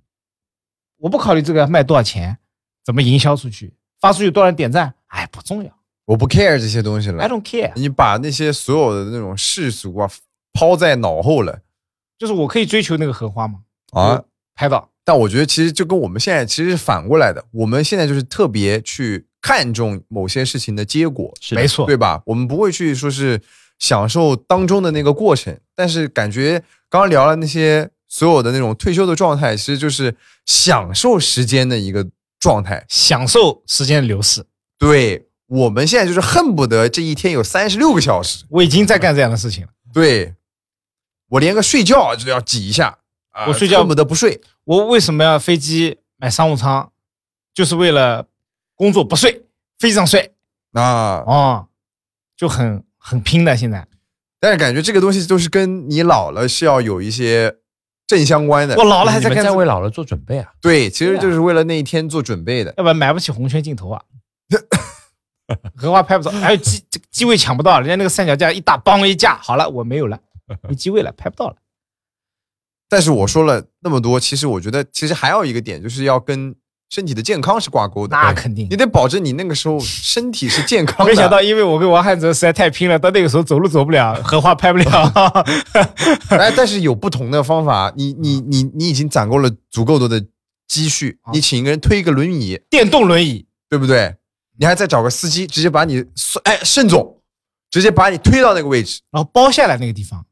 [0.98, 2.38] 我不考虑这个卖多少钱，
[2.84, 5.72] 怎么营销出去，发出去多少人点赞，哎，不重要
[6.06, 7.28] 我不 care 这些东西了，I。
[7.28, 7.72] don't care。
[7.76, 10.10] 你把那些所有的那种世俗啊
[10.54, 11.60] 抛在脑后了
[12.18, 13.62] 就是我可以追求那个荷花吗？
[13.92, 14.24] 啊！
[14.56, 22.20] 拍到，但我觉得其实就跟我们现在其实是反过来的，我们现在就是特别去看重某些事情的结果，是没错，对吧？
[22.26, 23.40] 我们不会去说是
[23.78, 30.16] 享受当中的那个过程，但是感觉刚刚聊了那些所有的那种退休的状态，其实就是
[30.48, 32.08] 享受时间的一个
[32.40, 32.84] 状态。
[32.90, 34.44] 享受时间的流逝。
[34.80, 39.70] 对我们现在就是恨不得这一天有三十六个小时，我已经在干这样的事情了。
[39.94, 40.34] 对
[41.30, 42.98] 我连个睡觉就要挤一下，
[43.30, 44.42] 啊我睡觉恨不得不睡。
[44.64, 46.90] 我为什么要飞机买商务舱？
[47.54, 48.26] 就是为了
[48.76, 49.46] 工作不睡，
[49.80, 50.34] 飞机上睡
[50.74, 51.68] 啊，哦，
[52.36, 53.56] 就很很拼的。
[53.56, 53.88] 现在
[54.40, 57.58] 但是感觉这个东西都是跟你老了是要有一些
[58.06, 58.84] 正相关的我。
[58.84, 60.52] 老了还在在为老了做准备啊？
[60.62, 62.74] 对，其实就是为了那一天做准备的。
[62.78, 64.02] 要不然买不起红圈镜头啊。
[65.76, 70.20] 荷花拍不着，还有机这个机位抢不到，人家那个三脚架一大帮一架，好了，我没有了，
[70.68, 71.56] 没机位了，拍不到了。
[72.90, 76.56] 但是我说了那么多，其实我觉得其实还有一个点，就是要跟
[76.90, 78.16] 身体的健康是挂钩的。
[78.16, 78.76] 那肯定你。
[78.76, 81.12] 得保证你那个时候身体是健康的。
[81.12, 84.86] 没想到，因为我跟王汉泽实在太拼了，到那个时候走路走不了， 荷花拍不了。
[86.30, 87.92] 哎，但是有不同的方法。
[87.96, 90.24] 你你你你已经攒够了足够多的
[90.68, 94.16] 积蓄，啊你请一个人推一个轮椅，电动轮椅，对不对？
[94.58, 96.04] 你还再找个司机，直接把你
[96.44, 97.22] 哎盛总，
[97.70, 100.26] 直接把你推到那个位置，然后包下来那个地方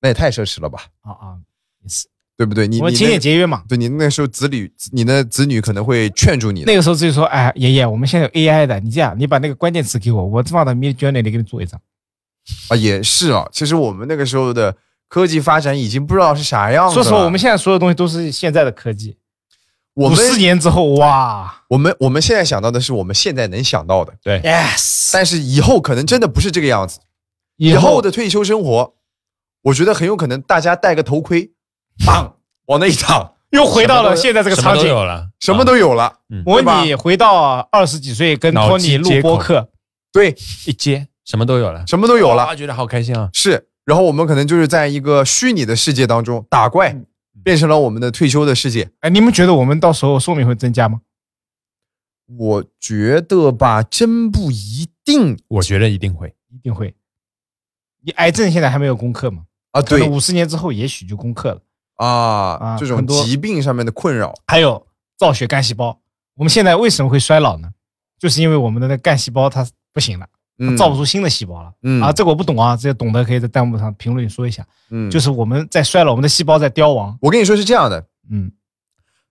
[0.00, 1.38] 那也太奢侈了吧，啊啊，
[1.82, 2.08] 也是。
[2.42, 2.66] 对不对？
[2.66, 3.62] 你我们勤俭节约嘛。
[3.68, 6.64] 对你那时候子女，你的子女可能会劝住你。
[6.64, 11.80] 那个时候自己说，哎，爷爷，我们现在有 AI 的，你这样，你把那个关键词给我，我放到 Mid Journey 里给你做一张。
[12.66, 13.46] 啊，也是啊。
[13.52, 14.74] 其实我们那个时候的
[15.08, 17.04] 科技发展已经不知道是啥样子了。
[17.04, 19.16] 说实话，我们现在所有东西都是现在的科技。
[19.94, 26.98] 我们四年之后，哇我们我们现在想到的是我们现在能想到的，对，，yes，但是以后可能真的不是这个样子。
[27.58, 28.94] 以后的退休生活，
[29.64, 31.52] 我觉得很有可能大家戴个头盔，
[32.04, 32.36] 棒
[32.66, 34.84] 往那一躺，又回到了现在这个什么场景。
[34.84, 36.20] 都有了，什么都有了。
[36.46, 39.68] 我对吧问你，回到二十几岁跟托尼录播客，
[40.12, 40.30] 对，
[40.66, 42.46] 一接什么都有了，什么都有了。
[42.46, 43.28] 哇觉得好开心啊！
[43.32, 47.06] 是，然后我们可能就是在一个虚拟的世界当中打怪，嗯
[47.44, 48.88] 变成了我们的退休的世界。
[49.00, 51.00] 哎，你们觉得我们到时候寿命会增加吗？
[52.38, 56.34] 我觉得吧，真不一定我觉得一定会。
[56.48, 56.94] 一定会。
[58.04, 59.42] 你癌症现在还没有攻克吗？
[59.72, 59.82] 啊。
[59.82, 61.60] 对五十年之后也许就攻克了。
[62.06, 64.86] 啊，啊这种疾病上面的困扰，还有
[65.18, 66.00] 造血干细胞，
[66.36, 67.70] 我们现在为什么会衰老呢？
[68.18, 70.26] 就是因为我们的那干细胞它不行了，
[70.58, 71.72] 它嗯，造不出新的细胞了。
[71.82, 74.66] 嗯啊，这个我不懂啊，这些懂的可以在弹幕上评论说一下。
[74.90, 77.16] 嗯，就是我们在衰老，我们的细胞在凋亡。
[77.20, 78.52] 我跟你说是这样的，嗯，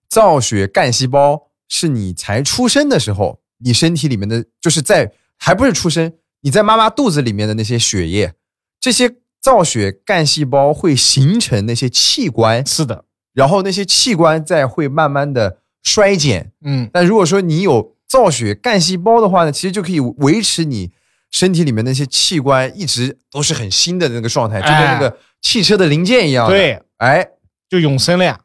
[0.08, 6.12] 造血干细胞是你才出生的时候，你身体里面的，就是在还不是出生，
[6.42, 8.34] 你在妈妈肚子里面的那些血液，
[8.78, 16.52] 这些造血干细胞会形成那些器官，是的，然后那些器官再会慢慢的衰减。
[16.64, 20.92] 嗯，但如果说你有造血干细胞的话呢，其实就可以维持你
[21.30, 27.26] 身体里面那些器官一直都是很新的那个状态，就跟那个汽车的零件一样的。，对，哎，
[27.68, 28.38] 就永生了呀。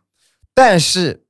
[0.56, 1.22] 但是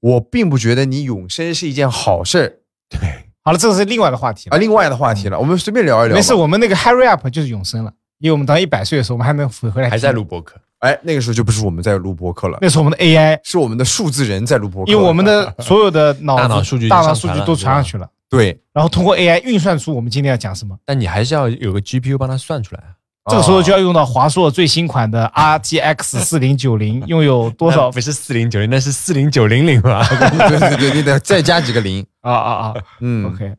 [0.00, 2.58] 我并不觉得你永生是一件好事儿
[2.88, 2.98] 对，
[3.44, 4.58] 好了，这个是另外的话题了啊。
[4.58, 6.16] 另外的话题了，我们随便聊一聊。
[6.16, 7.92] 没事，我们那个 Hurry Up 就是永生了，
[8.24, 10.24] 因为我们到一百岁的时候，我们还能回回来，还在录。
[10.24, 14.90] 播客，哎，那个时候就不是我们在录播客了，那时候我们的 AI，是我们的数字人在录播客。
[14.90, 20.74] 因为我们的 所有的脑子大脑数据大脑数据都传上去了，对然后通过 AI 运算出我们今天要讲什么。
[20.86, 22.96] 但你还是要有个 GPU 帮它算出来啊。
[23.30, 30.02] 这个时候就要用到华硕最新款的 RTX 四零九零，拥有多少不是四零九零，那是四零九零零吧？
[30.48, 32.02] 对对对，你得再加几个零。
[32.22, 33.52] 啊啊啊嗯！OK，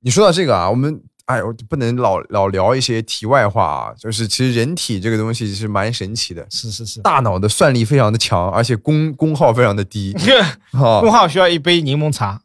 [0.00, 3.94] 你说到这个啊，我们哎，我不能老老聊一些题外话啊。
[3.98, 7.00] 就是其实人体这个东西是蛮神奇的，是是是。
[7.00, 10.14] 大脑的算力非常的强，而且功功耗非常的低。
[10.72, 12.42] 哈工号需要一杯柠檬茶，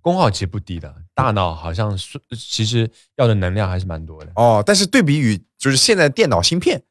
[0.00, 4.32] 功耗其实不低的，大脑好像是其实要的能量还是蛮多的。
[4.36, 6.82] 哦，但是对比于就是现在电脑芯片，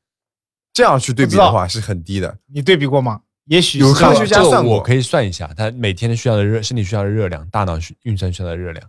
[0.72, 2.38] 这样去对比的话是很低的。
[2.54, 3.22] 你对比过吗？
[3.46, 8.88] 也许有科学家算过我可以算一下，他每天需要的热身体需要的热量，大脑需运算需要的热量。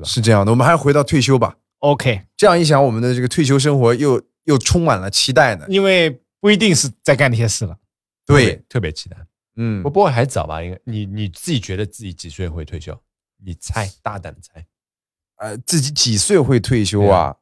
[0.00, 0.52] 吧是这样的。
[0.52, 1.56] 我们还是回到退休吧。
[1.80, 5.66] OK，这样一想，我们的这个退休生活又又充满了期待呢。
[5.68, 7.76] 因为不一定是在干那些事了。
[8.24, 9.16] 对，特别，期待。
[9.56, 10.62] 嗯不，不过还早吧？
[10.62, 12.98] 应该你你自己觉得自己几岁会退休？
[13.44, 14.64] 你猜，大胆的猜。
[15.36, 17.36] 呃，自己几岁会退休对啊？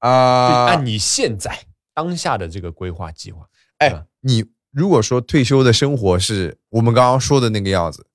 [0.00, 1.58] 就啊，按你现在
[1.94, 3.46] 当下的这个规划计划，
[3.78, 8.06] 哎，你如果说退休的生活是我们刚刚说的那个样子，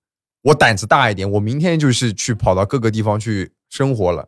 [0.42, 4.28] 我胆子大一点，我明天就是去跑到各个地方去生活了，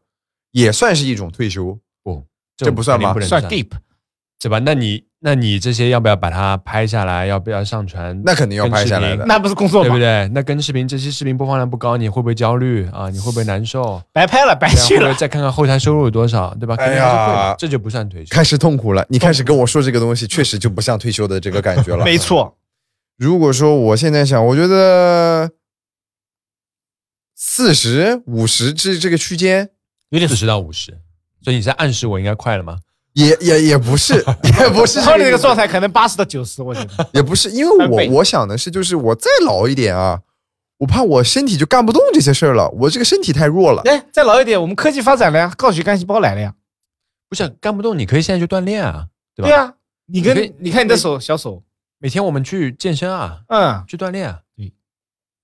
[0.52, 1.78] 也算是一种退休。
[2.02, 2.24] 不，
[2.58, 3.68] 这不算吗算肯定不能算 gap，
[4.42, 4.60] 对吧？
[4.60, 7.26] 那你那你这些要不要把它拍下来？
[7.26, 8.20] 要不要上传？
[8.26, 10.00] 那肯定要拍下来的那不是工作吗对不？
[10.00, 10.28] 对？
[10.34, 13.10] 那跟视频这些视频播放量不高，你会不会焦虑啊？
[13.10, 14.02] 你会不会难受？
[14.14, 15.20] 白拍了，白去了会会。
[15.20, 16.76] 再看看后台收入有多少，对吧？
[16.78, 18.30] 肯定还是会，这就不算退休。
[18.34, 22.04] 开始痛苦了，你开始跟我说这个东西，确实就不像退休的这个感觉了。
[22.06, 22.56] 没错，
[23.18, 25.50] 如果说我现在想，我觉得
[27.46, 29.70] 四十五十这这个区间，
[30.10, 30.98] 有点四十到五十，
[31.42, 32.80] 所以你在暗示我应该快了吗？
[33.12, 34.14] 也也也不是，
[34.62, 37.10] 也不是他那个这个状态可能八十到九十，我觉得。
[37.14, 40.22] 也不是，因为我我想的是，就是我再老一点啊，
[40.78, 43.82] 我怕我身体就干不动这些事儿了，我这个身体太弱了。
[43.86, 46.56] 哎，再老一点，我们科技发展了呀，高血干细胞来了呀。
[47.28, 49.50] 不是干不动，你可以现在去锻炼啊，对吧？
[49.50, 49.74] 对啊，
[50.06, 51.62] 你跟你看你的手，小手，
[52.00, 54.74] 每天我们去健身啊，嗯，去锻炼啊，对，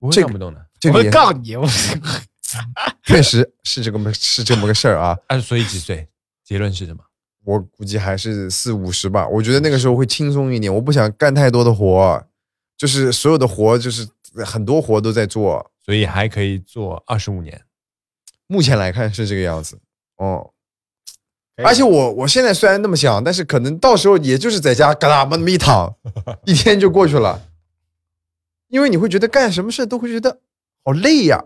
[0.00, 0.58] 不会这个干不动的。
[0.58, 1.66] 这个也会告你，我
[3.04, 5.16] 确实是这么是这么个事儿啊。
[5.28, 6.08] 啊，所以几岁？
[6.44, 7.04] 结论是什么？
[7.44, 12.22] 我估计还是四五十吧，我觉得那个时候会轻松一点，我不想干太多的活，
[12.76, 14.06] 就是所有的活就是
[14.44, 15.70] 很多活都在做。
[15.82, 17.62] 所以还可以做二十五年。
[18.46, 19.80] 目前来看是这个样子，
[20.16, 20.50] 哦。
[21.64, 25.92] 而且我我现在虽然那么想，但是可能到时候也就是在家嘎哒那么一躺，
[26.44, 27.42] 一天就过去了。
[28.68, 30.40] 因为你会觉得干什么事都会觉得
[30.84, 31.44] 好累呀，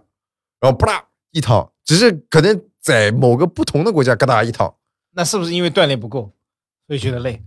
[0.61, 4.75] 然后不啦一躺，只是可能在某个不同的国家嘎哒一躺，
[5.13, 6.33] 那是不是因为锻炼不够，
[6.87, 7.43] 所以觉得累？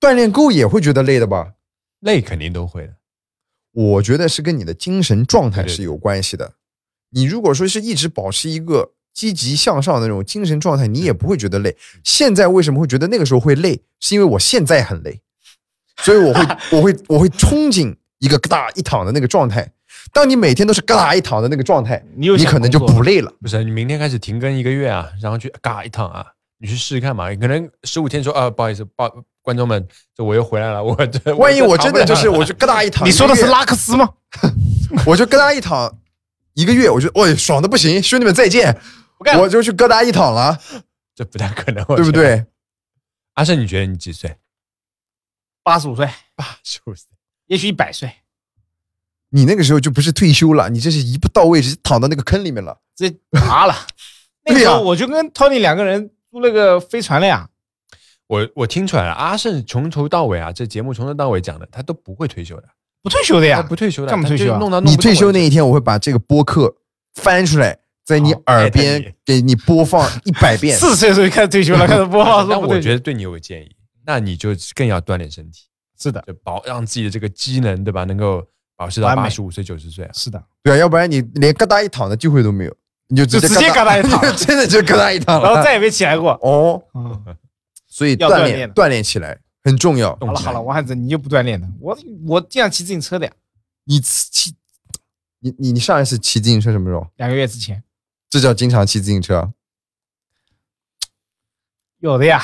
[0.00, 1.54] 锻炼够也会觉得累的吧？
[2.00, 2.96] 累肯定都会的。
[3.70, 6.54] 我觉得是跟你的精神状态是有关系的。
[7.10, 11.76] 你如果说是一直保持一个积极向上的那种精神状态，你也不会觉得累。
[12.02, 13.82] 现在为什么会觉得那个时候会累？
[14.00, 15.20] 是因为我现在很累，
[15.98, 16.40] 所以我会
[16.76, 19.72] 我会我会憧憬一个嘎哒一躺的那个状态。
[20.12, 23.32] 当你每天都是嘎哒一躺的那个状态，你有你可能就不累了。
[23.40, 26.26] 不是，你明天开始停更一个月啊，然后去嘎一躺啊，
[26.58, 27.32] 你去试试看嘛。
[27.34, 29.08] 可能十五天说啊，不好意思，报
[29.42, 34.08] 观众们，这我又回来了，我这 万一我真的就是我我就嘎哒一躺， 你说的是拉克斯吗？
[35.06, 35.98] 我就嘎哒一躺
[36.54, 38.76] 一个月，我就哦爽的不行，兄弟们再见，
[39.38, 40.58] 我就去咯哒一躺了，
[41.14, 42.12] 这不太可能，对不？
[42.12, 42.44] 对？
[43.34, 44.36] 阿胜，你觉得你几岁？
[45.62, 47.06] 八十五岁，八十五岁。
[47.46, 48.12] 也许一百岁，
[49.32, 52.78] 你那个时候就不是退休了，你这是一步到位，直接躺到那个坑里面了。
[52.94, 53.74] 这麻了。
[54.44, 57.48] 那个对呀时候我就跟 Tony 两个人租了个飞船了呀。
[58.26, 62.64] 我我听出来了，阿胜从头到尾啊，这节目从头到尾讲的，他都不会退休的，
[63.02, 66.74] 不退休的他呀，不退休的，干嘛退休啊弄到弄你退休那一天，我会把这个播客
[67.14, 70.76] 翻出来，在你耳边给你播放 一百遍。
[70.76, 72.48] 四十岁的时候就开始退休了， 开始播放。
[72.48, 73.70] 但说不退休我觉得对你有个建议，
[74.06, 75.64] 那你就更要锻炼身体，
[76.00, 78.04] 是的，就保让自己的这个机能，对吧？
[78.04, 78.42] 能够
[78.82, 80.10] 保持到八十五岁、九十岁啊。
[80.12, 80.42] 是的。
[80.62, 82.76] 对啊，要不然你连疙瘩一躺的机会都没有，
[83.06, 85.48] 你就直接就直接咯哒一躺 真的就疙瘩一躺了。
[85.48, 86.32] 然后再也没起来过。
[86.42, 87.36] 哦，嗯，
[87.86, 90.16] 所以要锻炼锻炼锻炼起来很重要。
[90.16, 93.32] 好了好了，王汉子，你又不锻炼的，我我经常骑自行车的呀，
[93.84, 94.52] 你骑，
[95.38, 97.06] 你你你上一次骑自行车什么时候？
[97.18, 97.84] 两个月之前
[98.28, 99.52] 这叫经常骑自行车？
[102.00, 102.42] 有的呀，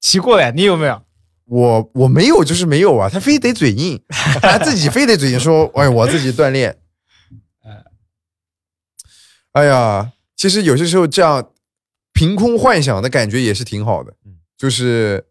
[0.00, 1.02] 骑过的呀，你有没有？
[1.48, 4.00] 我我没有，就是没有啊，他非得嘴硬，
[4.42, 6.76] 他自己非得嘴硬说，哎，我自己锻炼。
[9.52, 11.50] 哎呀，其实有些时候这样
[12.12, 15.24] 凭空幻想的感觉也是挺好的嗯，就是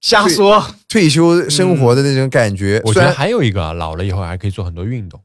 [0.00, 2.80] 瞎说，退休生活的那种感觉。
[2.84, 5.22] 我觉得虽然还有一个啊，老了以后还可以做很多运动，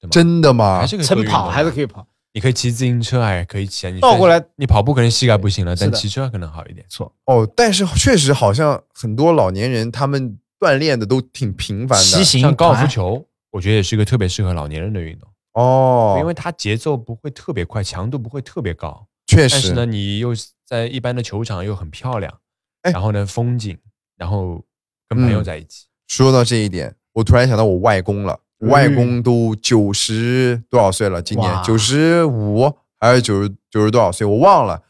[0.00, 0.10] 对吗？
[0.10, 0.86] 真的吗还？
[0.86, 2.06] 是可以做晨跑还是可以跑。
[2.34, 3.90] 你可以骑自行车，还可以骑啊。
[3.90, 6.84] 你倒过来，你跑步可能膝盖不行了，但骑车可能好一点。
[6.88, 12.04] 错，哦，但是确实好像很多老年人他们锻炼的都挺频繁的。
[12.04, 20.34] 骑行像高尔夫球，我觉得也是一个特别适合老年人的运动，哦，因为它节奏不会特别快，强度不会特别高，确实但是呢，你又
[20.66, 22.40] 在一般的球场又很漂亮，
[22.82, 23.78] 哎然后呢风景，
[24.18, 24.60] 然后
[25.08, 25.86] 跟朋友嗯在一起。
[26.08, 28.40] 说到这一点，我突然想到我外公了。
[28.64, 31.20] 我外公都九十多少岁了？
[31.20, 34.82] 今年哇九十五还是九十九十多少岁，我忘了。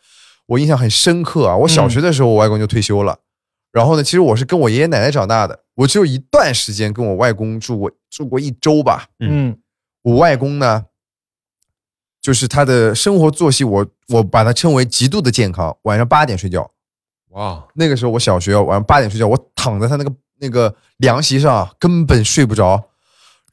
[0.47, 1.57] 我印象很深刻啊！
[1.57, 3.18] 我小学的时候，我外公就退休了。
[3.72, 9.07] 然后呢，其实我是跟我爷爷奶奶长大的，我只有一段时间跟我外公住过，住过一周吧。
[9.20, 9.57] 嗯
[10.03, 10.85] 我外公呢，
[12.20, 15.75] 就是他的生活作息，我我把他称为极度的健康。
[15.83, 16.70] 晚上八点睡觉，
[17.31, 22.91] 哇，那个时候我小学晚上八点睡觉，我躺在他那个那个凉席上啊根本睡不着。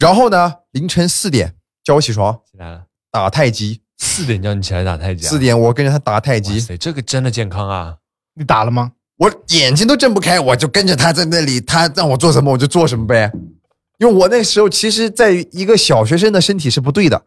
[0.01, 7.97] 然后呢，凌晨四点叫我起床起来了，打太极，四点叫你起来打太极啊，四点我跟着他打太极，塞，这个真的健康啊！
[8.33, 8.93] 你打了吗？
[9.17, 13.31] 我眼睛都睁不开，我就跟着他在那里，他让我做什么我就做什么呗。
[13.99, 17.23] 因为我那时候其实，在一个小学生的身体是不对的，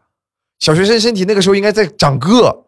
[0.59, 2.65] 小学生身体那个时候应该在长个，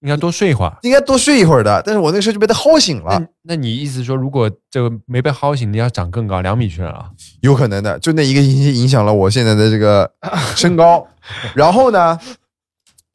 [0.00, 0.78] 应该多睡一会儿。
[0.82, 1.82] 应该多睡一会儿的。
[1.84, 7.10] 但是我那个时候就被他薅醒了，那那你意思说，如果这个没被薅醒，你要长更高，两米去了啊？
[7.40, 7.98] 有可能的。
[7.98, 10.10] 就那一个星期影响了我现在的这个
[10.54, 11.06] 身高。
[11.54, 12.18] 然后呢，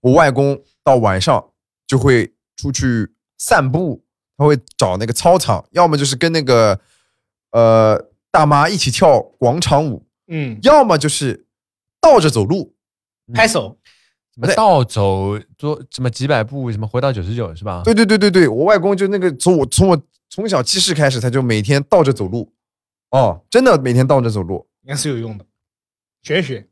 [0.02, 1.44] 我外公到晚上
[1.88, 4.04] 就会出去散步，
[4.38, 6.80] 他会找那个操场，要么就是跟那个
[7.52, 11.46] 呃大妈一起跳广场舞，嗯，要么就是
[12.02, 12.74] 倒着走路。
[13.34, 13.78] 拍手。
[14.36, 17.82] 什么倒走多什么几百步，什么回到九十九是吧？
[17.84, 22.52] 对对对对对，我外公就那个从我从我从小记事开始，他就每天倒着走路。
[23.12, 25.46] 哦，真的每天倒着走路，应该是有用的，
[26.24, 26.68] 玄学。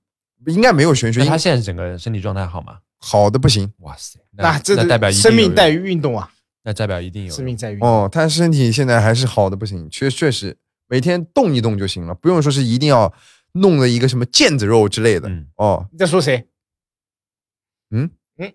[0.47, 2.79] 应该没有玄学，他现在整个身体状态好吗？
[2.97, 3.71] 好的不行。
[3.81, 6.31] 哇塞，那这那代表生命在于运动啊，
[6.63, 7.87] 那代表一定有生命在于运动。
[7.87, 10.57] 哦，他身体现在还是好的不行，确确实
[10.87, 13.13] 每天动一动就行了，不用说是一定要
[13.53, 15.29] 弄了一个什么腱子肉之类的。
[15.29, 16.47] 嗯哦，你在说谁？
[17.91, 18.53] 嗯嗯，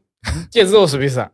[0.51, 1.31] 腱子肉什么意思啊？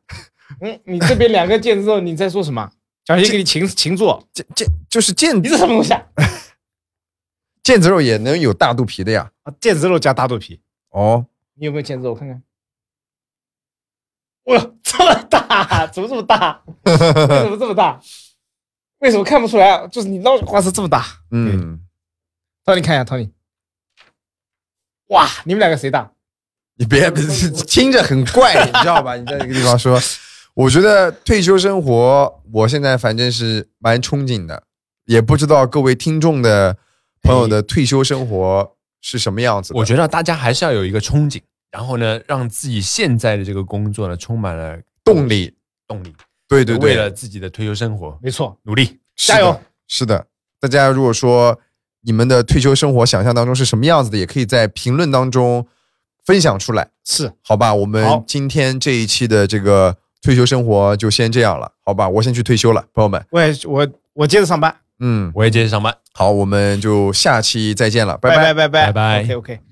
[0.60, 2.70] 嗯，你这边两个腱子肉，你在说什么？
[3.04, 4.04] 小心给你擒擒住！
[4.32, 6.02] 腱腱就是腱你这什么东西啊？
[7.64, 9.30] 腱子肉也能有大肚皮的呀。
[9.42, 12.10] 啊腱子肉加大肚皮，哦，你有没有腱子肉？
[12.10, 12.42] 我看看。
[14.46, 16.62] 哇，这么大， 怎么这么大？
[16.84, 18.00] 为什么这么大？
[18.98, 19.86] 为什么看不出来啊？
[19.88, 21.04] 就是你闹花是这么大。
[21.30, 21.80] 嗯，
[22.64, 23.32] 涛，你看一下，涛你。
[25.08, 26.12] 哇，你们两个谁大？
[26.76, 27.10] 你别
[27.66, 29.16] 听着很怪， 你知道吧？
[29.16, 30.00] 你在这个地方说，
[30.54, 34.64] 我觉得退休生活，我现在反正是蛮憧憬的，
[35.06, 36.76] 也不知道各位听众的
[37.22, 39.78] 朋友的退休生活是什么样子的。
[39.78, 45.54] 我觉得大家还是要有一个憧憬，然后呢，让自己现在的这个工作呢充满了动力，
[45.86, 46.14] 动力，
[46.48, 48.98] 对对对，为了自己的退休生活没错，努力。
[49.14, 49.60] 加油！
[49.88, 50.26] 是的，
[50.58, 51.60] 大家如果说
[52.00, 55.66] 你们的退休生活想象当中是什么样子的，也可以在评论当中
[56.24, 57.74] 分享出来，是好吧？
[57.74, 62.08] 我们今天这一期的这个退休生活就先这样了，好吧？
[62.08, 63.24] 我先去退休了，朋友们。
[63.30, 65.94] 我也我我接着上班，嗯，我也接着上班。
[66.14, 69.71] 好，我们就下期再见了，拜拜拜拜拜拜 OK OK。